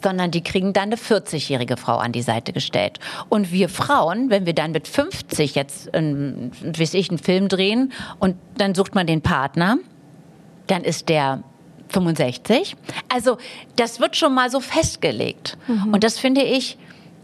[0.02, 2.98] sondern die kriegen dann eine 40-jährige Frau an die Seite gestellt.
[3.28, 7.92] Und wir Frauen, wenn wir dann mit 50 jetzt, ein, weiß ich, einen Film drehen
[8.18, 9.78] und dann sucht man den Partner,
[10.66, 11.42] dann ist der
[11.88, 12.76] 65.
[13.08, 13.38] Also
[13.76, 15.56] das wird schon mal so festgelegt.
[15.92, 16.76] Und das finde ich,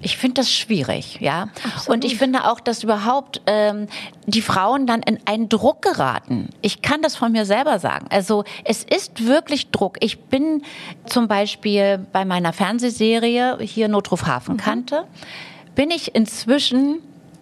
[0.04, 1.48] ich finde das schwierig, ja.
[1.86, 3.88] Und ich finde auch, dass überhaupt ähm,
[4.26, 6.50] die Frauen dann in einen Druck geraten.
[6.60, 8.06] Ich kann das von mir selber sagen.
[8.10, 9.96] Also es ist wirklich Druck.
[10.00, 10.62] Ich bin
[11.06, 15.06] zum Beispiel bei meiner Fernsehserie hier Notruf Hafenkante,
[15.74, 17.00] bin ich inzwischen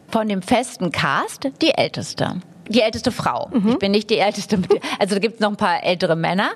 [0.08, 2.42] von dem festen Cast die Älteste.
[2.72, 3.48] Die älteste Frau.
[3.52, 3.70] Mhm.
[3.70, 4.58] Ich bin nicht die älteste,
[4.98, 6.50] also da gibt es noch ein paar ältere Männer,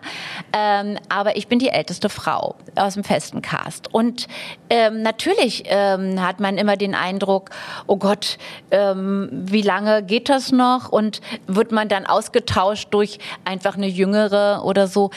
[0.53, 3.93] ähm, aber ich bin die älteste Frau aus dem festen Cast.
[3.93, 4.27] Und
[4.71, 7.51] ähm, natürlich ähm, hat man immer den Eindruck,
[7.87, 8.39] oh Gott,
[8.71, 10.91] ähm, wie lange geht das noch?
[10.91, 15.11] Und wird man dann ausgetauscht durch einfach eine jüngere oder so?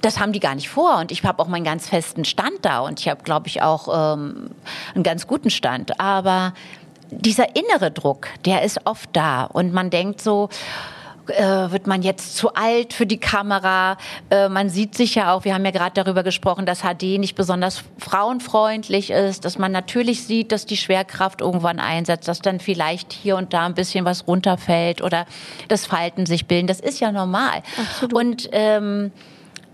[0.00, 0.98] das haben die gar nicht vor.
[0.98, 4.14] Und ich habe auch meinen ganz festen Stand da und ich habe, glaube ich, auch
[4.14, 4.50] ähm,
[4.94, 6.00] einen ganz guten Stand.
[6.00, 6.54] Aber
[7.10, 10.48] dieser innere Druck, der ist oft da und man denkt so,
[11.30, 13.96] äh, wird man jetzt zu alt für die Kamera?
[14.30, 17.34] Äh, man sieht sich ja auch, wir haben ja gerade darüber gesprochen, dass HD nicht
[17.34, 23.12] besonders frauenfreundlich ist, dass man natürlich sieht, dass die Schwerkraft irgendwann einsetzt, dass dann vielleicht
[23.12, 25.26] hier und da ein bisschen was runterfällt oder
[25.68, 26.66] das Falten sich bilden.
[26.66, 27.62] Das ist ja normal.
[27.78, 28.14] Absolut.
[28.14, 29.12] Und ähm,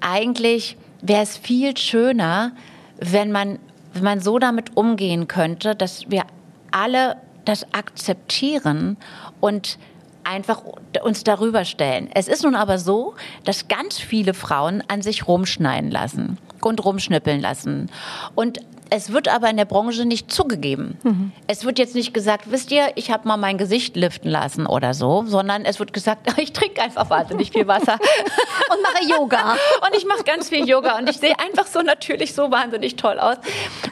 [0.00, 2.52] eigentlich wäre es viel schöner,
[2.98, 3.58] wenn man,
[3.94, 6.24] wenn man so damit umgehen könnte, dass wir
[6.70, 8.96] alle das akzeptieren
[9.40, 9.78] und
[10.24, 10.62] einfach
[11.02, 12.10] uns darüber stellen.
[12.12, 17.40] Es ist nun aber so, dass ganz viele Frauen an sich rumschneiden lassen und rumschnippeln
[17.40, 17.90] lassen.
[18.34, 20.96] Und es wird aber in der Branche nicht zugegeben.
[21.02, 21.32] Mhm.
[21.46, 24.94] Es wird jetzt nicht gesagt, wisst ihr, ich habe mal mein Gesicht liften lassen oder
[24.94, 27.94] so, sondern es wird gesagt, ich trinke einfach wahnsinnig viel Wasser
[28.70, 29.56] und mache Yoga.
[29.84, 33.18] und ich mache ganz viel Yoga und ich sehe einfach so natürlich so wahnsinnig toll
[33.18, 33.36] aus.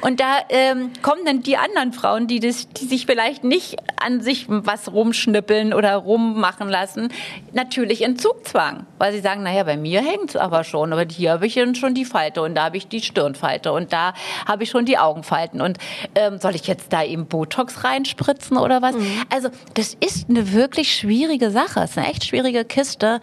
[0.01, 4.21] Und da ähm, kommen dann die anderen Frauen, die, das, die sich vielleicht nicht an
[4.21, 7.09] sich was rumschnippeln oder rummachen lassen,
[7.53, 11.33] natürlich in Zugzwang, weil sie sagen, naja, bei mir hängt es aber schon, aber hier
[11.33, 14.15] habe ich schon die Falte und da habe ich die Stirnfalte und da
[14.47, 15.61] habe ich schon die Augenfalten.
[15.61, 15.79] Und
[16.15, 18.95] ähm, soll ich jetzt da eben Botox reinspritzen oder was?
[18.95, 19.23] Mhm.
[19.31, 21.81] Also das ist eine wirklich schwierige Sache.
[21.81, 23.21] Es ist eine echt schwierige Kiste.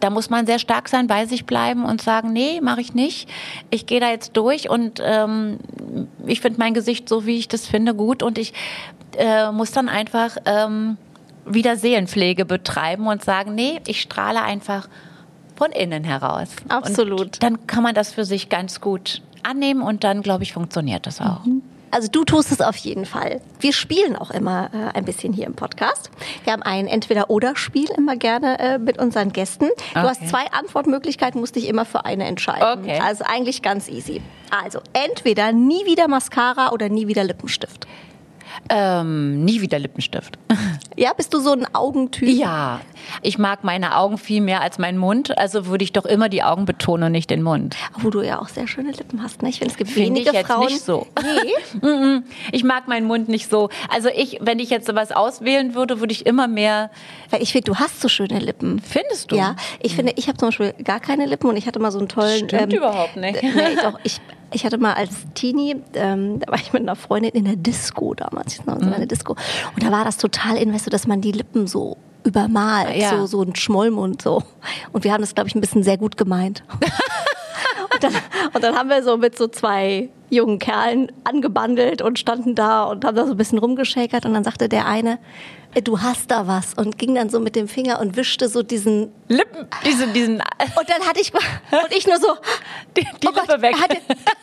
[0.00, 3.28] Da muss man sehr stark sein, bei sich bleiben und sagen, nee, mache ich nicht.
[3.70, 5.58] Ich gehe da jetzt durch und ähm,
[6.26, 8.22] ich finde mein Gesicht so, wie ich das finde, gut.
[8.22, 8.52] Und ich
[9.16, 10.98] äh, muss dann einfach ähm,
[11.46, 14.88] wieder Seelenpflege betreiben und sagen, nee, ich strahle einfach
[15.56, 16.48] von innen heraus.
[16.68, 17.20] Absolut.
[17.20, 21.06] Und dann kann man das für sich ganz gut annehmen und dann, glaube ich, funktioniert
[21.06, 21.44] das auch.
[21.44, 21.62] Mhm.
[21.94, 23.40] Also du tust es auf jeden Fall.
[23.60, 26.10] Wir spielen auch immer äh, ein bisschen hier im Podcast.
[26.42, 29.66] Wir haben ein Entweder-Oder-Spiel immer gerne äh, mit unseren Gästen.
[29.66, 30.08] Du okay.
[30.08, 32.82] hast zwei Antwortmöglichkeiten, musst dich immer für eine entscheiden.
[32.82, 32.98] Okay.
[33.00, 34.22] Also eigentlich ganz easy.
[34.50, 37.86] Also entweder nie wieder Mascara oder nie wieder Lippenstift.
[38.68, 40.36] Ähm, nie wieder Lippenstift.
[40.96, 42.28] Ja, bist du so ein Augentyp?
[42.28, 42.80] Ja,
[43.22, 46.42] ich mag meine Augen viel mehr als meinen Mund, also würde ich doch immer die
[46.42, 47.76] Augen betonen und nicht den Mund.
[47.98, 49.48] Wo du ja auch sehr schöne Lippen hast, ne?
[49.48, 50.66] Ich finde, es gibt find wenige ich jetzt Frauen.
[50.66, 51.06] nicht so.
[51.82, 52.20] Nee.
[52.52, 53.70] ich mag meinen Mund nicht so.
[53.88, 56.90] Also ich, wenn ich jetzt sowas auswählen würde, würde ich immer mehr.
[57.30, 58.80] Weil ich finde, du hast so schöne Lippen.
[58.80, 59.36] Findest du?
[59.36, 61.98] Ja, ich finde, ich habe zum Beispiel gar keine Lippen und ich hatte mal so
[61.98, 62.48] einen tollen.
[62.48, 63.42] Stimmt ähm, überhaupt nicht.
[63.42, 64.20] Nee, doch, ich
[64.54, 68.14] ich hatte mal als Teenie, ähm, da war ich mit einer Freundin in der Disco
[68.14, 68.92] damals, ich mhm.
[68.92, 69.36] eine Disco,
[69.74, 73.10] und da war das total in, weißt du, dass man die Lippen so übermalt, ja.
[73.10, 74.42] so, so ein Schmollmund so.
[74.92, 76.64] Und wir haben das, glaube ich, ein bisschen sehr gut gemeint.
[77.92, 78.12] und, dann,
[78.54, 83.04] und dann haben wir so mit so zwei jungen Kerlen angebandelt und standen da und
[83.04, 85.18] haben da so ein bisschen rumgeschäkert und dann sagte der eine,
[85.82, 89.12] du hast da was und ging dann so mit dem Finger und wischte so diesen
[89.28, 90.34] Lippen, diesen, diesen.
[90.76, 92.36] Und dann hatte ich und ich nur so
[92.96, 93.74] die, die oh Lippe Gott, weg.
[93.76, 93.96] Er hatte,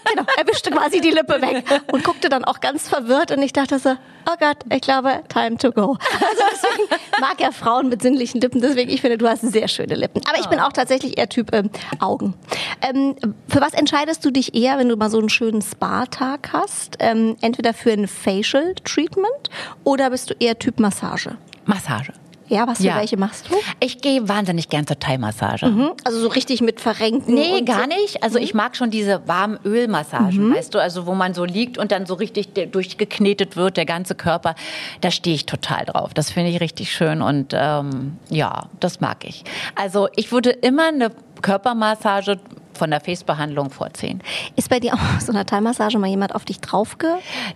[0.09, 3.53] genau, er wischte quasi die Lippe weg und guckte dann auch ganz verwirrt und ich
[3.53, 5.97] dachte so, oh Gott, ich glaube, time to go.
[6.13, 9.95] Also deswegen mag er Frauen mit sinnlichen Lippen, deswegen ich finde, du hast sehr schöne
[9.95, 10.21] Lippen.
[10.27, 12.33] Aber ich bin auch tatsächlich eher Typ ähm, Augen.
[12.81, 13.15] Ähm,
[13.47, 16.97] für was entscheidest du dich eher, wenn du mal so einen schönen Spa-Tag hast?
[16.99, 19.49] Ähm, entweder für ein Facial Treatment
[19.83, 21.20] oder bist du eher Typ Massage?
[21.65, 22.13] Massage.
[22.51, 22.97] Ja, was für ja.
[22.97, 23.55] welche machst du?
[23.79, 25.67] Ich gehe wahnsinnig gern zur Thai-Massage.
[25.67, 25.91] Mhm.
[26.03, 27.33] Also so richtig mit verrenkten?
[27.33, 27.87] Nee, gar so.
[27.87, 28.23] nicht.
[28.23, 28.43] Also mhm.
[28.43, 30.55] ich mag schon diese warmen Ölmassagen, mhm.
[30.55, 34.15] weißt du, also wo man so liegt und dann so richtig durchgeknetet wird, der ganze
[34.15, 34.55] Körper.
[34.99, 36.13] Da stehe ich total drauf.
[36.13, 39.45] Das finde ich richtig schön und ähm, ja, das mag ich.
[39.75, 42.37] Also ich würde immer eine Körpermassage
[42.81, 44.23] von der Face-Behandlung vorziehen.
[44.55, 47.05] Ist bei dir auch so einer Thai-Massage mal jemand auf dich draufge?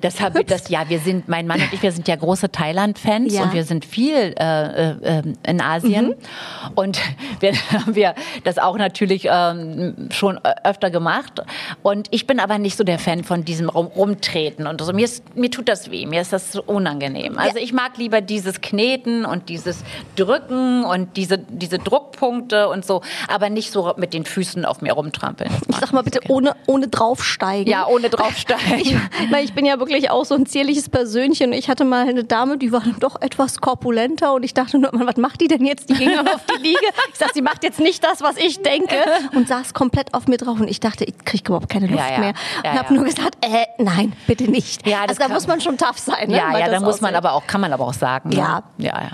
[0.01, 2.51] Das habe ich, das, ja, wir sind, mein Mann und ich, wir sind ja große
[2.51, 3.41] Thailand-Fans ja.
[3.41, 6.09] und wir sind viel äh, äh, in Asien.
[6.09, 6.15] Mhm.
[6.75, 7.01] Und
[7.39, 11.41] wir haben wir das auch natürlich ähm, schon öfter gemacht.
[11.81, 14.93] Und ich bin aber nicht so der Fan von diesem Rum Rumtreten und so.
[14.93, 17.39] Mir, ist, mir tut das weh, mir ist das so unangenehm.
[17.39, 17.63] Also ja.
[17.63, 19.83] ich mag lieber dieses Kneten und dieses
[20.17, 24.93] Drücken und diese, diese Druckpunkte und so, aber nicht so mit den Füßen auf mir
[24.93, 25.51] rumtreten rumtrampeln.
[25.67, 27.71] Ich sag mal bitte ohne, ohne draufsteigen.
[27.71, 28.79] Ja, ohne draufsteigen.
[29.21, 31.53] ich, weil ich bin ja wirklich auch so ein zierliches Persönchen.
[31.53, 35.17] Ich hatte mal eine Dame, die war doch etwas korpulenter und ich dachte nur, was
[35.17, 35.89] macht die denn jetzt?
[35.89, 36.79] Die ging dann auf die Liege.
[37.11, 38.95] Ich sag, sie macht jetzt nicht das, was ich denke
[39.33, 42.13] und saß komplett auf mir drauf und ich dachte, ich kriege überhaupt keine Luft ja,
[42.13, 42.19] ja.
[42.19, 42.33] mehr.
[42.57, 44.87] Und ja, habe nur gesagt, äh, nein, bitte nicht.
[44.87, 46.29] Ja, also da muss man schon tough sein.
[46.29, 46.37] Ne?
[46.37, 48.31] Ja, ja, da muss man aber auch, kann man aber auch sagen.
[48.31, 48.63] Ja.
[48.77, 48.85] Ne?
[48.85, 49.11] Ja, ja.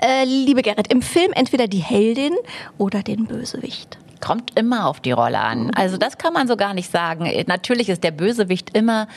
[0.00, 2.34] Äh, liebe Gerrit, im Film entweder die Heldin
[2.78, 3.98] oder den Bösewicht.
[4.22, 5.72] Kommt immer auf die Rolle an.
[5.74, 7.28] Also das kann man so gar nicht sagen.
[7.48, 9.08] Natürlich ist der Bösewicht immer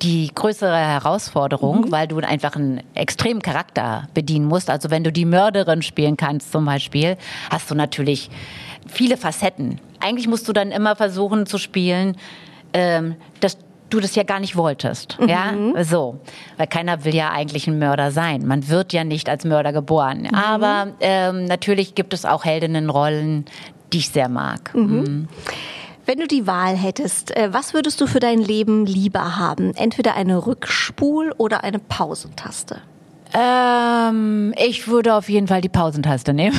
[0.00, 1.92] die größere Herausforderung, mhm.
[1.92, 4.70] weil du einfach einen extremen Charakter bedienen musst.
[4.70, 7.18] Also wenn du die Mörderin spielen kannst zum Beispiel,
[7.50, 8.30] hast du natürlich
[8.86, 9.80] viele Facetten.
[10.00, 12.16] Eigentlich musst du dann immer versuchen zu spielen,
[12.72, 13.58] ähm, dass
[13.90, 15.18] du das ja gar nicht wolltest.
[15.20, 15.28] Mhm.
[15.28, 15.52] Ja,
[15.84, 16.20] so.
[16.56, 18.46] Weil keiner will ja eigentlich ein Mörder sein.
[18.46, 20.22] Man wird ja nicht als Mörder geboren.
[20.22, 20.34] Mhm.
[20.34, 23.46] Aber ähm, natürlich gibt es auch Heldinnenrollen,
[23.92, 24.74] die ich sehr mag.
[24.74, 24.82] Mhm.
[24.82, 25.28] mhm.
[26.06, 29.74] Wenn du die Wahl hättest, äh, was würdest du für dein Leben lieber haben?
[29.74, 32.80] Entweder eine Rückspul- oder eine Pausentaste?
[33.34, 36.58] Ähm, ich würde auf jeden Fall die Pausentaste nehmen.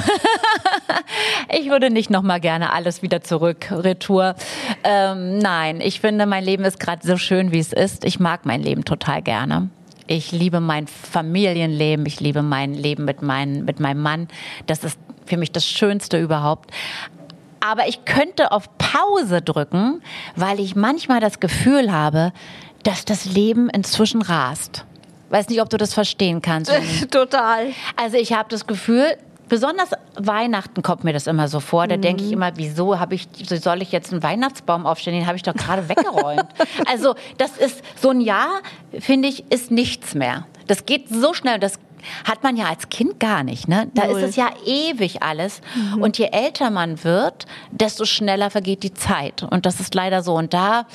[1.60, 4.36] ich würde nicht noch mal gerne alles wieder zurück, Retour.
[4.84, 8.06] Ähm, nein, ich finde, mein Leben ist gerade so schön, wie es ist.
[8.06, 9.70] Ich mag mein Leben total gerne.
[10.06, 12.06] Ich liebe mein Familienleben.
[12.06, 14.28] Ich liebe mein Leben mit, mein, mit meinem Mann.
[14.68, 16.72] Das ist für mich das Schönste überhaupt.
[17.60, 20.02] Aber ich könnte auf Pause drücken,
[20.36, 22.32] weil ich manchmal das Gefühl habe,
[22.84, 24.86] dass das Leben inzwischen rast.
[25.30, 26.72] Weiß nicht, ob du das verstehen kannst.
[27.12, 27.68] Total.
[27.96, 29.18] Also ich habe das Gefühl,
[29.48, 31.88] besonders Weihnachten kommt mir das immer so vor.
[31.88, 32.02] Da mhm.
[32.02, 35.20] denke ich immer, wieso habe ich, soll ich jetzt einen Weihnachtsbaum aufstellen?
[35.20, 36.48] Den habe ich doch gerade weggeräumt.
[36.90, 38.62] also das ist so ein Jahr,
[39.00, 40.46] finde ich, ist nichts mehr.
[40.68, 41.60] Das geht so schnell.
[41.60, 41.80] Das
[42.26, 43.68] hat man ja als Kind gar nicht.
[43.68, 43.90] Ne?
[43.94, 44.20] Da Null.
[44.20, 45.62] ist es ja ewig alles.
[45.76, 46.02] Mhm.
[46.02, 49.44] Und je älter man wird, desto schneller vergeht die Zeit.
[49.44, 50.36] Und das ist leider so.
[50.36, 50.86] Und da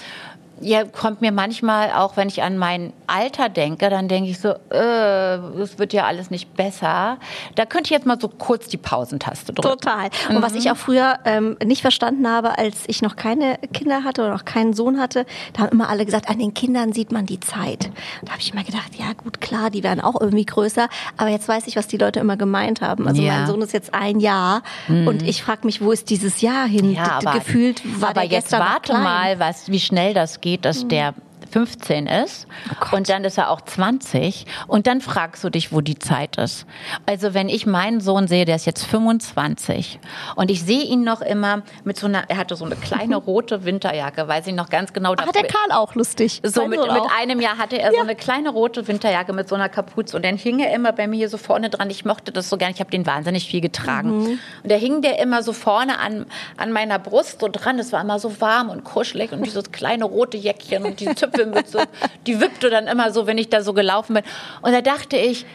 [0.60, 4.54] ja, kommt mir manchmal auch, wenn ich an mein Alter denke, dann denke ich so,
[4.70, 7.18] äh, es wird ja alles nicht besser.
[7.54, 9.80] Da könnte ich jetzt mal so kurz die Pausentaste drücken.
[9.80, 10.10] Total.
[10.28, 10.42] Und mhm.
[10.42, 14.30] was ich auch früher ähm, nicht verstanden habe, als ich noch keine Kinder hatte oder
[14.30, 17.40] noch keinen Sohn hatte, da haben immer alle gesagt, an den Kindern sieht man die
[17.40, 17.90] Zeit.
[18.22, 20.88] Da habe ich immer gedacht, ja gut, klar, die werden auch irgendwie größer.
[21.16, 23.08] Aber jetzt weiß ich, was die Leute immer gemeint haben.
[23.08, 23.38] Also ja.
[23.38, 25.08] mein Sohn ist jetzt ein Jahr mhm.
[25.08, 26.92] und ich frage mich, wo ist dieses Jahr hin?
[26.92, 30.88] Ja, aber, Gefühlt war aber jetzt warte mal, was, wie schnell das geht, dass mhm.
[30.88, 31.14] der
[31.50, 35.80] 15 ist oh und dann ist er auch 20 und dann fragst du dich, wo
[35.80, 36.66] die Zeit ist.
[37.07, 39.98] Also wenn ich meinen Sohn sehe, der ist jetzt 25
[40.37, 43.64] und ich sehe ihn noch immer mit so einer, er hatte so eine kleine rote
[43.64, 45.12] Winterjacke, weiß ich noch ganz genau.
[45.16, 46.40] Hat der Karl auch lustig.
[46.42, 47.98] So mit, mit einem Jahr hatte er ja.
[47.98, 51.07] so eine kleine rote Winterjacke mit so einer Kapuze und dann hing er immer bei
[51.07, 51.90] mir so vorne dran.
[51.90, 54.18] Ich mochte das so gern, ich habe den wahnsinnig viel getragen.
[54.18, 54.38] Mhm.
[54.62, 56.26] Und da hing der immer so vorne an,
[56.57, 57.78] an meiner Brust so dran.
[57.78, 61.33] Das war immer so warm und kuschelig und dieses kleine rote Jäckchen und diese Zipfel
[61.66, 61.80] so,
[62.26, 64.24] die wippte dann immer so, wenn ich da so gelaufen bin.
[64.62, 65.46] Und da dachte ich,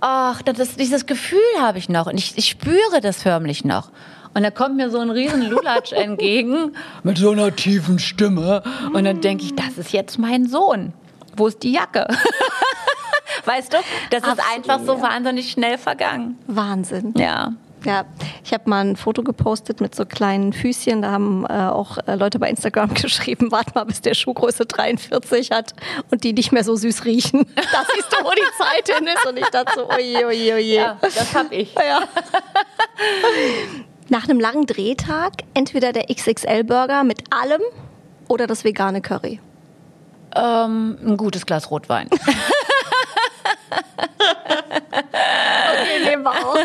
[0.00, 3.90] ach, das, dieses Gefühl habe ich noch und ich, ich spüre das förmlich noch.
[4.32, 8.62] Und da kommt mir so ein riesen Lulatsch entgegen mit so einer tiefen Stimme.
[8.92, 10.92] Und dann denke ich, das ist jetzt mein Sohn.
[11.36, 12.06] Wo ist die Jacke?
[13.44, 13.78] weißt du,
[14.10, 16.38] das Absolut, ist einfach so wahnsinnig schnell vergangen.
[16.46, 17.14] Wahnsinn.
[17.16, 17.52] Ja.
[17.84, 18.04] Ja,
[18.44, 21.02] ich habe mal ein Foto gepostet mit so kleinen Füßchen.
[21.02, 25.50] Da haben äh, auch äh, Leute bei Instagram geschrieben, warte mal, bis der Schuhgröße 43
[25.50, 25.74] hat
[26.10, 27.46] und die nicht mehr so süß riechen.
[27.72, 29.26] Das siehst du, wo die Zeit hin ist.
[29.26, 30.74] Und ich dachte so, oje, oje, oje.
[30.74, 31.72] Ja, das hab ich.
[31.74, 32.00] Ja.
[34.08, 37.62] Nach einem langen Drehtag entweder der XXL-Burger mit allem
[38.28, 39.40] oder das vegane Curry.
[40.34, 42.08] Ähm, ein gutes Glas Rotwein.
[44.90, 46.56] Okay, nehmen wir auch.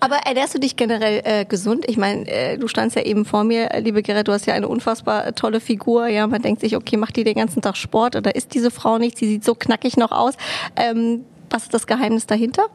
[0.00, 1.84] Aber ernährst du dich generell äh, gesund?
[1.88, 4.54] Ich meine, äh, du standst ja eben vor mir, äh, liebe Gerrit, du hast ja
[4.54, 6.06] eine unfassbar äh, tolle Figur.
[6.08, 8.98] Ja, man denkt sich, okay, macht die den ganzen Tag Sport oder ist diese Frau
[8.98, 9.18] nicht?
[9.18, 10.34] Sie sieht so knackig noch aus.
[10.76, 12.66] Ähm, was ist das Geheimnis dahinter?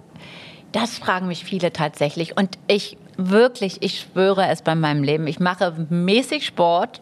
[0.71, 2.37] Das fragen mich viele tatsächlich.
[2.37, 5.27] Und ich wirklich, ich schwöre es bei meinem Leben.
[5.27, 7.01] Ich mache mäßig Sport.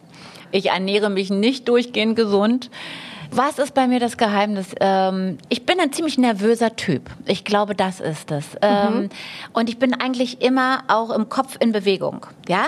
[0.52, 2.70] Ich ernähre mich nicht durchgehend gesund.
[3.36, 4.68] Was ist bei mir das Geheimnis?
[4.80, 7.10] Ähm, ich bin ein ziemlich nervöser Typ.
[7.26, 8.44] Ich glaube, das ist es.
[8.62, 9.08] Ähm, mhm.
[9.52, 12.26] Und ich bin eigentlich immer auch im Kopf in Bewegung.
[12.46, 12.66] Ja?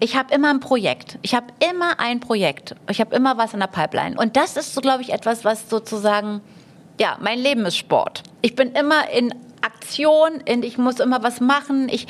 [0.00, 1.20] Ich habe immer ein Projekt.
[1.22, 2.74] Ich habe immer ein Projekt.
[2.88, 4.18] Ich habe immer was in der Pipeline.
[4.18, 6.40] Und das ist so, glaube ich, etwas, was sozusagen,
[6.98, 8.24] ja, mein Leben ist Sport.
[8.42, 9.32] Ich bin immer in
[9.80, 11.88] Aktion, ich muss immer was machen.
[11.90, 12.06] Ich,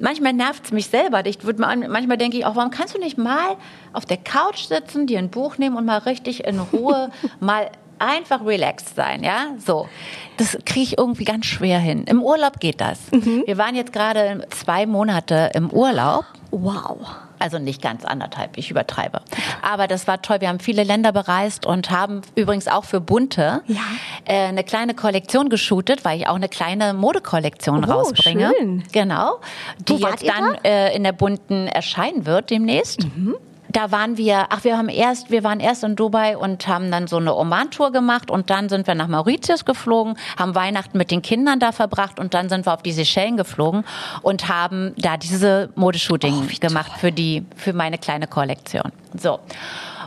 [0.00, 1.24] manchmal nervt es mich selber.
[1.24, 3.56] Ich würd mal, manchmal denke ich auch, warum kannst du nicht mal
[3.92, 8.44] auf der Couch sitzen, dir ein Buch nehmen und mal richtig in Ruhe mal einfach
[8.44, 9.54] relaxed sein, ja?
[9.64, 9.88] So.
[10.36, 12.04] Das kriege ich irgendwie ganz schwer hin.
[12.08, 12.98] Im Urlaub geht das.
[13.12, 13.44] Mhm.
[13.46, 16.24] Wir waren jetzt gerade zwei Monate im Urlaub.
[16.50, 17.06] Wow.
[17.42, 19.20] Also nicht ganz anderthalb, ich übertreibe.
[19.62, 20.40] Aber das war toll.
[20.40, 23.80] Wir haben viele Länder bereist und haben übrigens auch für Bunte ja.
[24.26, 28.52] äh, eine kleine Kollektion geshootet, weil ich auch eine kleine Modekollektion oh, rausbringe.
[28.56, 28.84] Schön.
[28.92, 29.40] Genau.
[29.88, 33.04] Die jetzt dann äh, in der Bunten erscheinen wird demnächst.
[33.04, 33.34] Mhm
[33.72, 37.06] da waren wir, ach, wir haben erst, wir waren erst in Dubai und haben dann
[37.06, 41.22] so eine Oman-Tour gemacht und dann sind wir nach Mauritius geflogen, haben Weihnachten mit den
[41.22, 43.84] Kindern da verbracht und dann sind wir auf die Seychellen geflogen
[44.22, 48.92] und haben da diese Modeshooting oh, gemacht für die, für meine kleine Kollektion.
[49.18, 49.40] So.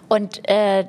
[0.07, 0.85] Und äh,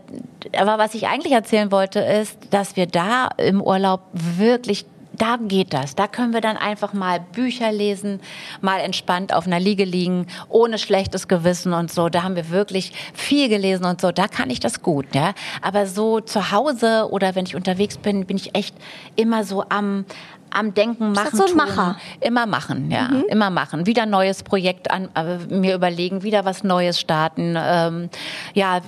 [0.57, 4.85] aber was ich eigentlich erzählen wollte, ist, dass wir da im Urlaub wirklich
[5.17, 5.95] da geht das.
[5.95, 8.21] Da können wir dann einfach mal Bücher lesen,
[8.61, 12.09] mal entspannt auf einer Liege liegen, ohne schlechtes Gewissen und so.
[12.09, 14.13] Da haben wir wirklich viel gelesen und so.
[14.13, 15.35] Da kann ich das gut, ja.
[15.63, 18.75] Aber so zu Hause oder wenn ich unterwegs bin, bin ich echt
[19.17, 20.05] immer so am
[20.51, 21.97] am Denken, machen, so Macher.
[22.21, 23.25] Immer machen, ja, mhm.
[23.29, 23.87] immer machen.
[23.87, 27.57] Wieder ein neues Projekt an, äh, mir überlegen, wieder was Neues starten.
[27.59, 28.09] Ähm,
[28.55, 28.81] ja,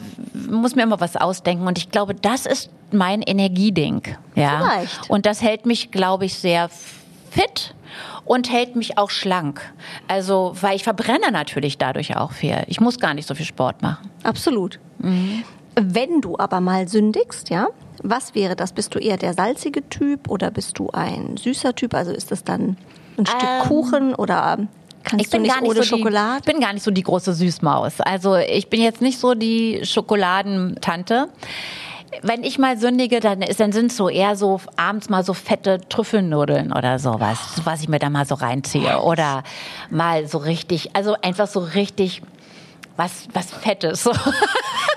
[0.49, 1.67] muss mir immer was ausdenken.
[1.67, 4.03] Und ich glaube, das ist mein Energieding.
[4.35, 4.61] Ja.
[4.61, 5.11] Vielleicht.
[5.11, 6.69] Und das hält mich, glaube ich, sehr
[7.31, 7.75] fit
[8.25, 9.61] und hält mich auch schlank.
[10.07, 12.63] Also, weil ich verbrenne natürlich dadurch auch viel.
[12.67, 14.11] Ich muss gar nicht so viel Sport machen.
[14.23, 14.79] Absolut.
[14.99, 15.45] Mhm.
[15.81, 17.69] Wenn du aber mal sündigst, ja,
[18.03, 18.73] was wäre das?
[18.73, 21.95] Bist du eher der salzige Typ oder bist du ein süßer Typ?
[21.95, 22.77] Also ist das dann
[23.17, 24.59] ein Stück ähm, Kuchen oder
[25.05, 26.39] kannst ich bin du nicht, gar nicht ohne so Schokolade?
[26.41, 28.01] ich bin gar nicht so die große Süßmaus.
[28.01, 31.29] Also ich bin jetzt nicht so die Schokoladentante.
[32.23, 35.35] Wenn ich mal sündige, dann, ist, dann sind es so eher so abends mal so
[35.35, 39.01] fette Trüffelnudeln oder sowas, was ich mir da mal so reinziehe.
[39.03, 39.45] Oder
[39.91, 42.23] mal so richtig, also einfach so richtig
[42.97, 44.09] was, was Fettes.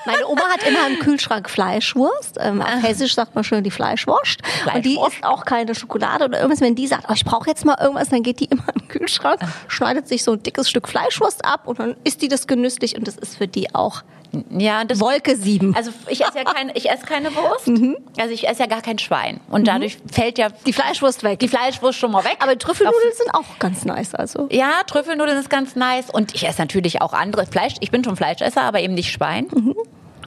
[0.06, 2.38] Meine Oma hat immer im Kühlschrank Fleischwurst.
[2.40, 2.78] Ähm, auf ah.
[2.82, 4.42] Hessisch sagt man schön die Fleischwurst.
[4.42, 4.76] Fleischwurst.
[4.76, 6.62] Und die isst auch keine Schokolade oder irgendwas.
[6.62, 9.42] Wenn die sagt, oh, ich brauche jetzt mal irgendwas, dann geht die immer im Kühlschrank,
[9.42, 9.48] ah.
[9.68, 13.08] schneidet sich so ein dickes Stück Fleischwurst ab und dann isst die das genüsslich und
[13.08, 14.04] das ist für die auch
[14.50, 15.76] ja, das, Wolke 7.
[15.76, 17.68] Also ich esse ja keine, ich esse keine Wurst.
[17.68, 17.98] Mhm.
[18.18, 19.42] Also ich esse ja gar kein Schwein.
[19.50, 20.10] Und dadurch mhm.
[20.10, 21.40] fällt ja die Fleischwurst weg.
[21.40, 22.38] Die Fleischwurst schon mal weg.
[22.40, 24.16] Aber Trüffelnudeln sind auch ganz nice.
[24.16, 24.48] Also.
[24.50, 26.10] Ja, Trüffelnudeln ist ganz nice.
[26.10, 27.74] Und ich esse natürlich auch andere Fleisch.
[27.82, 29.48] Ich bin schon Fleischesser, aber eben nicht Schwein.
[29.54, 29.76] Mhm.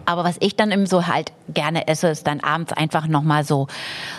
[0.07, 3.67] Aber was ich dann eben so halt gerne esse, ist dann abends einfach nochmal so,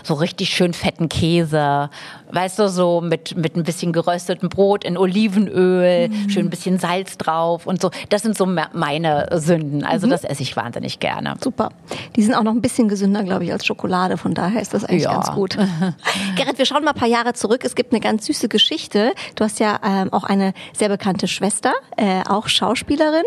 [0.04, 1.90] so richtig schön fetten Käse.
[2.32, 6.30] Weißt du, so mit, mit ein bisschen geröstetem Brot in Olivenöl, mhm.
[6.30, 7.92] schön ein bisschen Salz drauf und so.
[8.10, 9.84] Das sind so meine Sünden.
[9.84, 10.12] Also mhm.
[10.12, 11.36] das esse ich wahnsinnig gerne.
[11.42, 11.70] Super.
[12.16, 14.18] Die sind auch noch ein bisschen gesünder, glaube ich, als Schokolade.
[14.18, 15.14] Von daher ist das eigentlich ja.
[15.14, 15.58] ganz gut.
[16.36, 17.64] Gerrit, wir schauen mal ein paar Jahre zurück.
[17.64, 19.14] Es gibt eine ganz süße Geschichte.
[19.36, 23.24] Du hast ja ähm, auch eine sehr bekannte Schwester, äh, auch Schauspielerin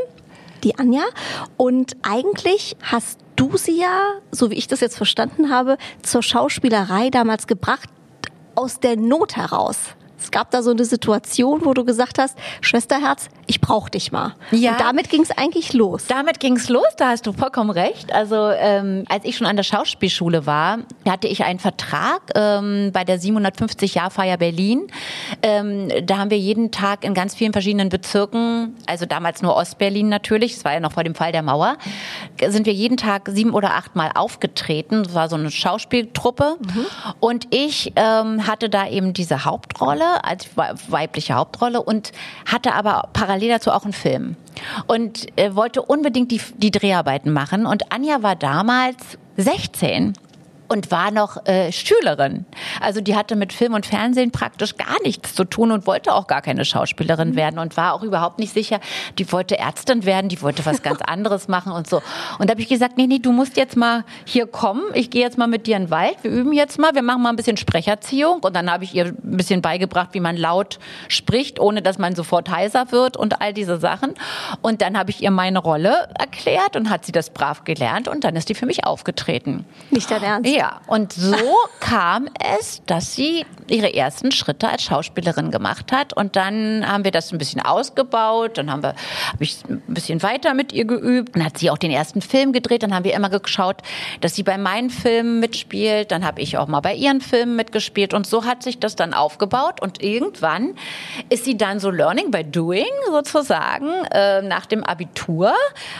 [0.65, 1.05] die Anja.
[1.57, 7.11] Und eigentlich hast du sie ja, so wie ich das jetzt verstanden habe, zur Schauspielerei
[7.11, 7.89] damals gebracht,
[8.55, 9.79] aus der Not heraus.
[10.21, 14.35] Es gab da so eine Situation, wo du gesagt hast, Schwesterherz, ich brauche dich mal.
[14.51, 14.73] Ja.
[14.73, 16.07] Und damit ging es eigentlich los.
[16.07, 18.13] Damit ging es los, da hast du vollkommen recht.
[18.13, 20.79] Also ähm, als ich schon an der Schauspielschule war,
[21.09, 24.89] hatte ich einen Vertrag ähm, bei der 750-Jahr-Feier Berlin.
[25.43, 30.09] Ähm, da haben wir jeden Tag in ganz vielen verschiedenen Bezirken, also damals nur Ostberlin
[30.09, 31.77] natürlich, es war ja noch vor dem Fall der Mauer,
[32.49, 35.05] sind wir jeden Tag sieben oder acht Mal aufgetreten.
[35.05, 36.57] Das war so eine Schauspieltruppe.
[36.61, 36.87] Mhm.
[37.21, 40.49] Und ich ähm, hatte da eben diese Hauptrolle als
[40.89, 42.13] weibliche Hauptrolle und
[42.47, 44.37] hatte aber parallel dazu auch einen Film
[44.87, 47.67] und äh, wollte unbedingt die, die Dreharbeiten machen.
[47.67, 48.97] Und Anja war damals
[49.37, 50.15] 16
[50.69, 52.45] und war noch äh, Schülerin.
[52.81, 56.27] Also die hatte mit Film und Fernsehen praktisch gar nichts zu tun und wollte auch
[56.27, 57.37] gar keine Schauspielerin mhm.
[57.37, 58.81] werden und war auch überhaupt nicht sicher.
[59.19, 62.03] Die wollte Ärztin werden, die wollte was ganz anderes machen und so.
[62.39, 64.83] Und da habe ich gesagt, nee, nee, du musst jetzt mal hier kommen.
[64.95, 66.17] Ich gehe jetzt mal mit dir in den Wald.
[66.23, 66.95] Wir üben jetzt mal.
[66.95, 68.41] Wir machen mal ein bisschen Sprecherziehung.
[68.41, 70.79] Und dann habe ich ihr ein bisschen beigebracht, wie man laut
[71.09, 74.15] spricht, ohne dass man sofort heiser wird und all diese Sachen.
[74.61, 78.25] Und dann habe ich ihr meine Rolle erklärt und hat sie das brav gelernt und
[78.25, 79.65] dann ist die für mich aufgetreten.
[79.91, 80.51] Nicht dein Ernst?
[80.51, 81.37] Ja, ja, und so
[81.81, 86.13] kam es, dass sie ihre ersten Schritte als Schauspielerin gemacht hat.
[86.13, 88.59] Und dann haben wir das ein bisschen ausgebaut.
[88.59, 88.95] Dann haben wir,
[89.33, 91.37] habe ich ein bisschen weiter mit ihr geübt.
[91.37, 92.83] Dann hat sie auch den ersten Film gedreht.
[92.83, 93.83] Dann haben wir immer geschaut,
[94.21, 96.11] dass sie bei meinen Filmen mitspielt.
[96.11, 98.13] Dann habe ich auch mal bei ihren Filmen mitgespielt.
[98.13, 99.81] Und so hat sich das dann aufgebaut.
[99.81, 100.75] Und irgendwann
[101.29, 103.91] ist sie dann so Learning by Doing sozusagen.
[104.11, 105.53] Äh, nach dem Abitur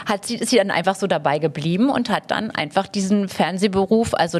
[0.05, 4.13] hat sie, ist sie dann einfach so dabei geblieben und hat dann einfach diesen Fernsehberuf,
[4.13, 4.39] also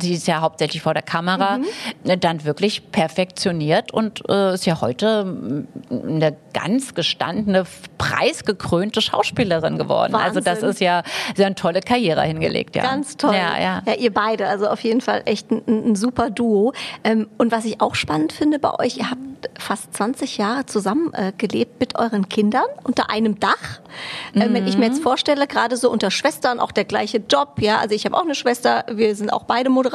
[0.00, 2.20] sie ist ja hauptsächlich vor der Kamera, mhm.
[2.20, 7.64] Dann wirklich perfektioniert und äh, ist ja heute mm, eine ganz gestandene,
[7.98, 10.12] preisgekrönte Schauspielerin geworden.
[10.12, 10.28] Wahnsinn.
[10.28, 11.02] Also das ist ja,
[11.36, 12.76] sie hat eine tolle Karriere hingelegt.
[12.76, 12.82] Ja.
[12.82, 13.34] Ganz toll.
[13.34, 13.82] Ja, ja.
[13.86, 16.72] ja, ihr beide, also auf jeden Fall echt ein, ein super Duo.
[17.04, 19.20] Ähm, und was ich auch spannend finde bei euch, ihr habt
[19.58, 23.80] fast 20 Jahre zusammen äh, gelebt mit euren Kindern unter einem Dach.
[24.34, 24.40] Mhm.
[24.40, 25.04] Äh, wenn ich mir jetzt mhm.
[25.04, 28.34] vorstelle, gerade so unter Schwestern auch der gleiche Job, ja, also ich habe auch eine
[28.34, 29.89] Schwester, wir sind auch beide Moderatoren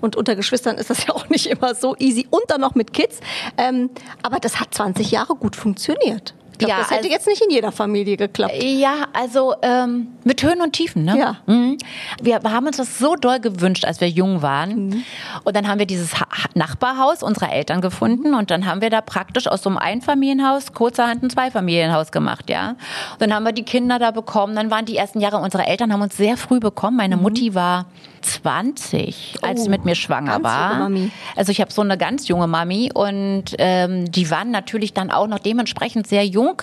[0.00, 2.92] und unter Geschwistern ist das ja auch nicht immer so easy und dann noch mit
[2.92, 3.20] Kids.
[3.56, 3.90] Ähm,
[4.22, 6.34] aber das hat 20 Jahre gut funktioniert.
[6.52, 8.62] Ich glaube, Ja, das hätte also- jetzt nicht in jeder Familie geklappt.
[8.62, 11.18] Ja, also ähm, mit Höhen und Tiefen, ne?
[11.18, 11.36] Ja.
[11.46, 11.78] Mhm.
[12.22, 14.86] Wir haben uns das so doll gewünscht, als wir jung waren.
[14.90, 15.04] Mhm.
[15.42, 19.00] Und dann haben wir dieses ha Nachbarhaus unserer Eltern gefunden und dann haben wir da
[19.00, 22.76] praktisch aus so einem Einfamilienhaus kurzerhand ein Zweifamilienhaus gemacht, ja.
[23.14, 24.54] Und dann haben wir die Kinder da bekommen.
[24.54, 26.96] Dann waren die ersten Jahre, unsere Eltern haben uns sehr früh bekommen.
[26.96, 27.86] Meine Mutti war
[28.24, 29.68] 20, als sie.
[29.68, 30.90] Oh, mit mir schwanger war.
[31.36, 35.26] Also ich habe so eine ganz junge Mami und ähm, die waren natürlich dann auch
[35.26, 36.62] noch dementsprechend sehr jung.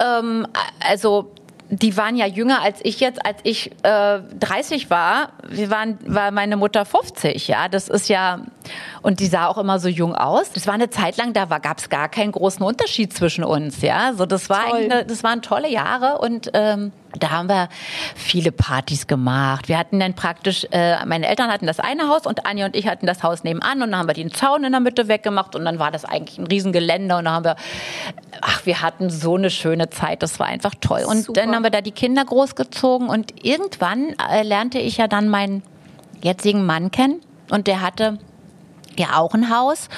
[0.00, 0.46] Ähm,
[0.80, 1.32] also
[1.72, 5.30] die waren ja jünger als ich jetzt, als ich äh, 30 war.
[5.48, 7.68] Wir waren, war meine Mutter 50, ja.
[7.68, 8.40] Das ist ja
[9.00, 10.52] und die sah auch immer so jung aus.
[10.52, 14.12] Das war eine Zeit lang, da gab es gar keinen großen Unterschied zwischen uns, ja.
[14.12, 17.68] So das war eine, das waren tolle Jahre und ähm, da haben wir
[18.14, 19.68] viele Partys gemacht.
[19.68, 22.86] Wir hatten dann praktisch, äh, meine Eltern hatten das eine Haus und Anja und ich
[22.86, 25.64] hatten das Haus nebenan und dann haben wir den Zaun in der Mitte weggemacht und
[25.64, 27.56] dann war das eigentlich ein Riesengeländer und dann haben wir,
[28.40, 31.04] ach, wir hatten so eine schöne Zeit, das war einfach toll.
[31.06, 31.40] Und Super.
[31.40, 35.62] dann haben wir da die Kinder großgezogen und irgendwann äh, lernte ich ja dann meinen
[36.22, 38.18] jetzigen Mann kennen und der hatte
[39.00, 39.88] ja auch ein Haus.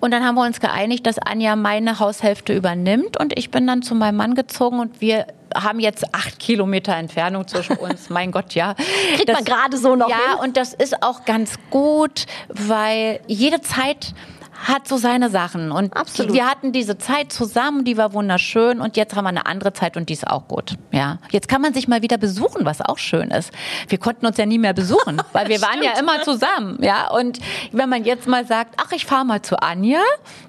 [0.00, 3.82] Und dann haben wir uns geeinigt, dass Anja meine Haushälfte übernimmt und ich bin dann
[3.82, 8.10] zu meinem Mann gezogen und wir haben jetzt acht Kilometer Entfernung zwischen uns.
[8.10, 8.74] mein Gott, ja.
[9.16, 10.40] Kriegt man gerade so noch Ja, hin?
[10.42, 14.14] und das ist auch ganz gut, weil jede Zeit
[14.62, 15.72] hat so seine Sachen.
[15.72, 16.32] Und Absolut.
[16.32, 19.96] wir hatten diese Zeit zusammen, die war wunderschön und jetzt haben wir eine andere Zeit
[19.96, 20.76] und die ist auch gut.
[20.92, 21.18] Ja.
[21.30, 23.50] Jetzt kann man sich mal wieder besuchen, was auch schön ist.
[23.88, 26.78] Wir konnten uns ja nie mehr besuchen, weil wir waren ja immer zusammen.
[26.80, 27.10] Ja.
[27.10, 27.38] Und
[27.72, 30.00] wenn man jetzt mal sagt, ach, ich fahre mal zu Anja,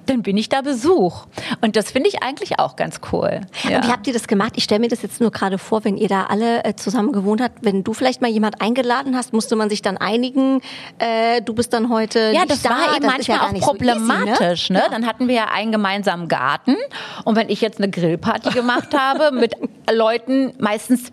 [0.06, 1.26] dann bin ich da Besuch.
[1.62, 3.42] Und das finde ich eigentlich auch ganz cool.
[3.68, 3.78] Ja.
[3.78, 4.54] Und wie habt ihr das gemacht?
[4.56, 7.42] Ich stelle mir das jetzt nur gerade vor, wenn ihr da alle äh, zusammen gewohnt
[7.42, 10.62] habt, wenn du vielleicht mal jemand eingeladen hast, musste man sich dann einigen,
[11.00, 12.70] äh, du bist dann heute Ja, das da.
[12.70, 13.72] war eben Das ja manchmal gar auch nicht so
[14.04, 14.70] easy, problematisch.
[14.70, 14.80] ne?
[14.80, 14.90] Ja.
[14.90, 16.76] Dann hatten wir ja einen gemeinsamen Garten.
[17.24, 19.56] Und wenn ich jetzt eine Grillparty gemacht habe mit
[19.92, 21.12] Leuten, meistens,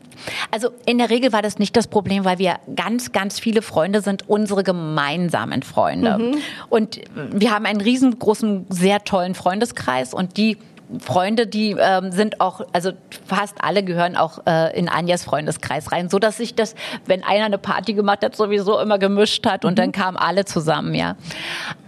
[0.51, 4.01] also in der Regel war das nicht das Problem, weil wir ganz, ganz viele Freunde
[4.01, 6.19] sind, unsere gemeinsamen Freunde.
[6.19, 6.39] Mhm.
[6.69, 10.59] Und wir haben einen riesengroßen, sehr tollen Freundeskreis und die
[10.99, 12.93] Freunde, die ähm, sind auch, also
[13.27, 16.75] fast alle gehören auch äh, in Anjas Freundeskreis rein, so dass sich das,
[17.07, 20.95] wenn einer eine Party gemacht hat, sowieso immer gemischt hat und dann kamen alle zusammen,
[20.95, 21.17] ja.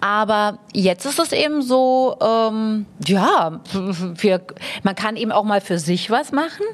[0.00, 4.40] Aber jetzt ist es eben so, ähm, ja, wir,
[4.82, 6.66] man kann eben auch mal für sich was machen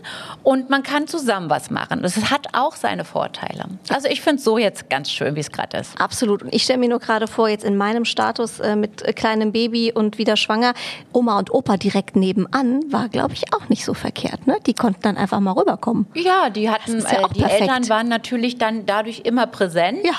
[0.42, 2.02] und man kann zusammen was machen.
[2.02, 3.66] Das hat auch seine Vorteile.
[3.88, 6.00] Also ich finde es so jetzt ganz schön, wie es gerade ist.
[6.00, 6.42] Absolut.
[6.42, 9.52] Und ich stelle mir nur gerade vor, jetzt in meinem Status äh, mit äh, kleinem
[9.52, 10.74] Baby und wieder schwanger,
[11.12, 14.46] Oma und Opa direkt nebenan, war, glaube ich, auch nicht so verkehrt.
[14.46, 14.58] Ne?
[14.66, 16.06] Die konnten dann einfach mal rüberkommen.
[16.14, 17.60] Ja, die hatten, ja äh, die perfekt.
[17.62, 20.04] Eltern waren natürlich dann dadurch immer präsent.
[20.04, 20.12] Ja.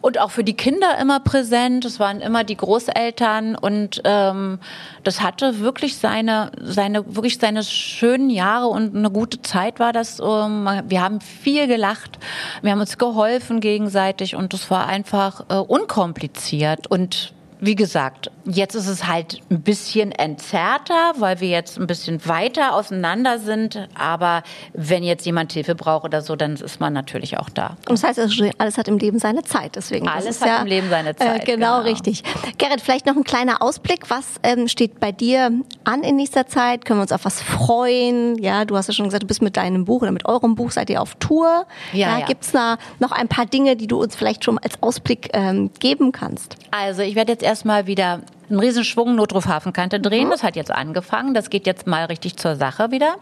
[0.00, 1.84] Und auch für die Kinder immer präsent.
[1.84, 4.60] Es waren immer die Großeltern und ähm,
[5.02, 10.20] das hatte wirklich seine, seine, wirklich seine schönen Jahre und eine gute Zeit war das.
[10.20, 12.18] Ähm, wir haben viel gelacht,
[12.62, 18.74] wir haben uns geholfen gegenseitig und das war einfach äh, unkompliziert und wie gesagt, jetzt
[18.74, 23.88] ist es halt ein bisschen entzerrter, weil wir jetzt ein bisschen weiter auseinander sind.
[23.94, 24.42] Aber
[24.72, 27.76] wenn jetzt jemand Hilfe braucht oder so, dann ist man natürlich auch da.
[27.88, 29.76] Und das heißt, also, alles hat im Leben seine Zeit.
[29.76, 31.80] Deswegen Alles hat ja, im Leben seine Äh, Zeit, genau, genau.
[31.80, 32.22] richtig.
[32.58, 34.08] Gerrit, vielleicht noch ein kleiner Ausblick.
[34.10, 35.50] Was ähm, steht bei dir
[35.84, 36.84] an in nächster Zeit?
[36.84, 38.38] Können wir uns auf was freuen?
[38.38, 40.70] Ja, du hast ja schon gesagt, du bist mit deinem Buch oder mit eurem Buch
[40.70, 41.66] seid ihr auf Tour.
[41.92, 42.26] Ja, ja.
[42.26, 45.70] Gibt es da noch ein paar Dinge, die du uns vielleicht schon als Ausblick ähm,
[45.80, 46.56] geben kannst?
[46.70, 48.20] Also ich werde jetzt erstmal wieder
[48.50, 50.30] einen Riesenschwung Notruf Hafenkante drehen.
[50.30, 51.34] Das hat jetzt angefangen.
[51.34, 53.16] Das geht jetzt mal richtig zur Sache wieder.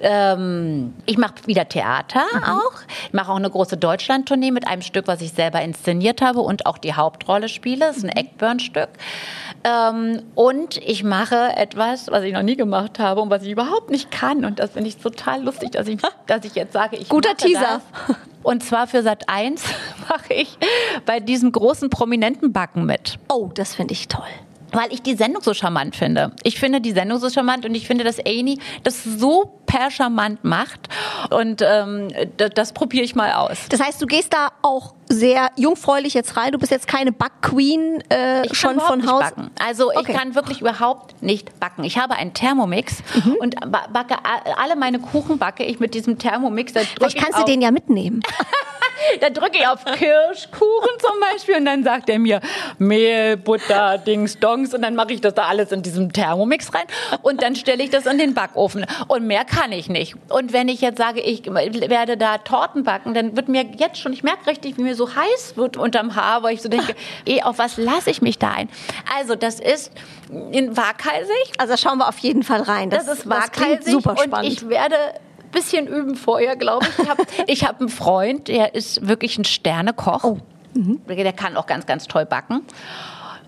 [0.00, 2.42] Ähm, ich mache wieder Theater Mhm.
[2.44, 2.72] auch.
[3.06, 6.66] Ich mache auch eine große Deutschland-Tournee mit einem Stück, was ich selber inszeniert habe und
[6.66, 7.80] auch die Hauptrolle spiele.
[7.86, 8.16] Das ist ein Mhm.
[8.16, 8.88] Eckburn-Stück.
[9.64, 13.90] Ähm, und ich mache etwas, was ich noch nie gemacht habe und was ich überhaupt
[13.90, 14.44] nicht kann.
[14.44, 17.80] Und das finde ich total lustig, dass ich, dass ich jetzt sage, ich Guter Teaser.
[18.06, 18.16] Das.
[18.42, 19.64] Und zwar für Sat 1
[20.08, 20.58] mache ich
[21.06, 23.18] bei diesem großen prominenten Backen mit.
[23.28, 24.22] Oh, das finde ich toll.
[24.70, 26.32] Weil ich die Sendung so charmant finde.
[26.42, 30.44] Ich finde die Sendung so charmant und ich finde, dass Amy das so per charmant
[30.44, 30.88] macht.
[31.30, 33.66] Und ähm, das, das probiere ich mal aus.
[33.70, 36.52] Das heißt, du gehst da auch sehr jungfräulich jetzt rein.
[36.52, 39.20] Du bist jetzt keine Backqueen äh, Ich schon von nicht Haus.
[39.20, 39.50] backen.
[39.64, 40.12] Also ich Okay.
[40.14, 41.84] kann wirklich überhaupt nicht backen.
[41.84, 42.96] Ich habe einen Thermomix
[43.40, 44.16] und ba- backe
[44.56, 46.72] alle meine Kuchen backe ich mit diesem Thermomix.
[46.72, 48.20] Vielleicht kannst du den ja mitnehmen.
[49.20, 52.40] da drücke ich auf Kirschkuchen zum Beispiel und dann sagt er mir
[52.78, 56.84] Mehl, Butter, Dings, Dongs und dann mache ich das da alles in diesem Thermomix rein
[57.22, 60.14] und dann stelle ich das in den Backofen und mehr kann ich nicht.
[60.30, 64.12] Und wenn ich jetzt sage, ich werde da Torten backen, dann wird mir jetzt schon,
[64.12, 66.94] ich merke richtig, wie mir so heiß wird unterm Haar, weil ich so denke,
[67.26, 68.68] eh, auf was lasse ich mich da ein?
[69.16, 69.92] Also das ist
[70.52, 71.52] in waghalsig.
[71.58, 72.90] Also schauen wir auf jeden Fall rein.
[72.90, 74.34] Das, das ist waghalsig super spannend.
[74.34, 74.96] und ich werde
[75.54, 76.98] bisschen üben vorher, glaube ich.
[77.46, 80.24] Ich habe hab einen Freund, der ist wirklich ein Sternekoch.
[80.24, 80.38] Oh.
[80.74, 81.00] Mhm.
[81.06, 82.62] Der kann auch ganz, ganz toll backen.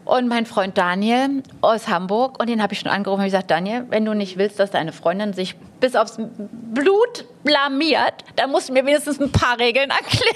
[0.06, 3.86] Und mein Freund Daniel aus Hamburg, und den habe ich schon angerufen und gesagt, Daniel,
[3.90, 8.72] wenn du nicht willst, dass deine Freundin sich bis aufs Blut blamiert, dann musst du
[8.72, 10.32] mir wenigstens ein paar Regeln erklären.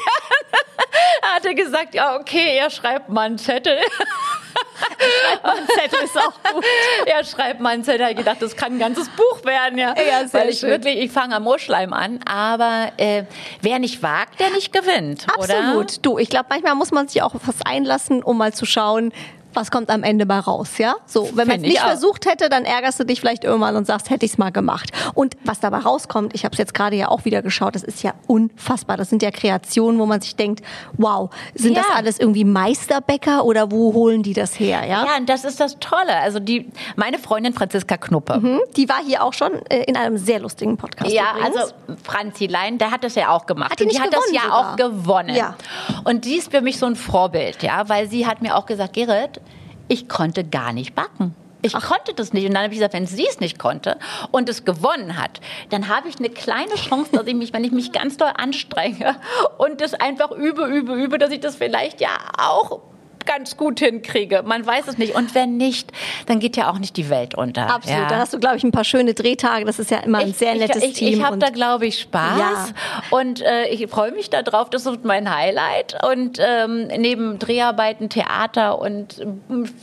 [1.22, 3.78] er hatte gesagt, ja, okay, er schreibt mal einen Zettel.
[4.98, 6.64] schreibt mal einen Zettel ist auch gut.
[7.06, 8.08] Er schreibt mal einen Zettel.
[8.10, 9.94] Ich gedacht, das kann ein ganzes Buch werden, ja.
[9.96, 10.70] ja sehr Weil ich schön.
[10.70, 13.22] wirklich, ich fange am Moorschleim an, aber äh,
[13.62, 15.26] wer nicht wagt, der nicht gewinnt.
[15.28, 15.74] Absolut.
[15.74, 15.86] Oder?
[16.02, 19.12] Du, ich glaube, manchmal muss man sich auch auf was einlassen, um mal zu schauen,
[19.54, 20.96] was kommt am Ende bei raus, ja?
[21.06, 24.10] So, wenn man es nicht versucht hätte, dann ärgerst du dich vielleicht irgendwann und sagst,
[24.10, 24.90] hätte ich es mal gemacht.
[25.14, 28.02] Und was dabei rauskommt, ich habe es jetzt gerade ja auch wieder geschaut, das ist
[28.02, 28.96] ja unfassbar.
[28.96, 30.64] Das sind ja Kreationen, wo man sich denkt,
[30.96, 31.82] wow, sind ja.
[31.82, 35.04] das alles irgendwie Meisterbäcker oder wo holen die das her, ja?
[35.04, 36.16] Ja, und das ist das Tolle.
[36.16, 40.18] Also die, meine Freundin Franziska Knuppe, mhm, die war hier auch schon äh, in einem
[40.18, 41.10] sehr lustigen Podcast.
[41.10, 41.56] Ja, übrigens.
[41.56, 41.72] also
[42.02, 43.72] Franzi Lein, der hat das ja auch gemacht.
[43.72, 44.72] Hat die, und die hat das ja sogar?
[44.72, 45.34] auch gewonnen.
[45.34, 45.56] Ja.
[46.04, 48.94] Und die ist für mich so ein Vorbild, ja, weil sie hat mir auch gesagt,
[48.94, 49.40] Gerrit,
[49.88, 51.34] ich konnte gar nicht backen.
[51.62, 51.88] Ich Ach.
[51.88, 52.46] konnte das nicht.
[52.46, 53.98] Und dann habe ich gesagt, wenn sie es nicht konnte
[54.30, 57.72] und es gewonnen hat, dann habe ich eine kleine Chance, dass ich mich, wenn ich
[57.72, 59.16] mich ganz doll anstrenge
[59.58, 62.80] und das einfach übe, übe, übe, dass ich das vielleicht ja auch
[63.26, 64.42] ganz gut hinkriege.
[64.44, 65.14] Man weiß es nicht.
[65.14, 65.92] Und wenn nicht,
[66.26, 67.72] dann geht ja auch nicht die Welt unter.
[67.72, 68.02] Absolut.
[68.02, 68.08] Ja.
[68.08, 69.64] Da hast du, glaube ich, ein paar schöne Drehtage.
[69.64, 71.08] Das ist ja immer ein ich, sehr nettes ich, Team.
[71.08, 72.38] Ich, ich habe da, glaube ich, Spaß.
[72.38, 72.66] Ja.
[73.10, 74.70] Und äh, ich freue mich darauf.
[74.70, 75.96] Das ist mein Highlight.
[76.04, 79.26] Und ähm, neben Dreharbeiten, Theater und äh,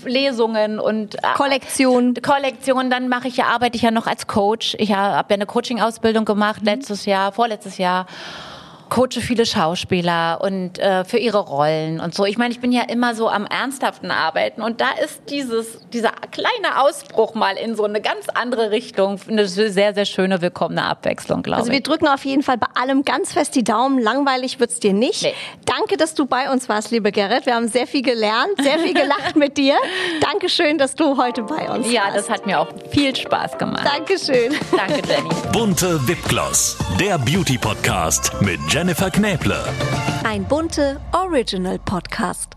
[0.07, 2.15] Lesungen und äh, Kollektion.
[2.21, 4.75] Kollektion, dann mache ich ja, arbeite ich ja noch als Coach.
[4.79, 6.67] Ich habe ja eine Coaching-Ausbildung gemacht mhm.
[6.67, 8.07] letztes Jahr, vorletztes Jahr
[8.89, 12.25] coache viele Schauspieler und äh, für ihre Rollen und so.
[12.25, 16.11] Ich meine, ich bin ja immer so am ernsthaften Arbeiten und da ist dieses dieser
[16.31, 21.43] kleine Ausbruch mal in so eine ganz andere Richtung eine sehr sehr schöne willkommene Abwechslung,
[21.43, 21.61] glaube ich.
[21.61, 23.99] Also wir drücken auf jeden Fall bei allem ganz fest die Daumen.
[23.99, 25.23] Langweilig wird's dir nicht.
[25.23, 25.33] Nee.
[25.65, 27.45] Danke, dass du bei uns warst, liebe Gerrit.
[27.45, 29.75] Wir haben sehr viel gelernt, sehr viel gelacht mit dir.
[30.21, 32.15] Dankeschön, dass du heute bei uns ja, warst.
[32.15, 33.85] Ja, das hat mir auch viel Spaß gemacht.
[33.85, 34.55] Dankeschön.
[34.75, 35.29] Danke, Jenny.
[35.51, 39.57] Bunte Wipgloss, der Beauty Podcast mit Jennifer Knäble.
[40.23, 42.56] Ein bunte Original Podcast.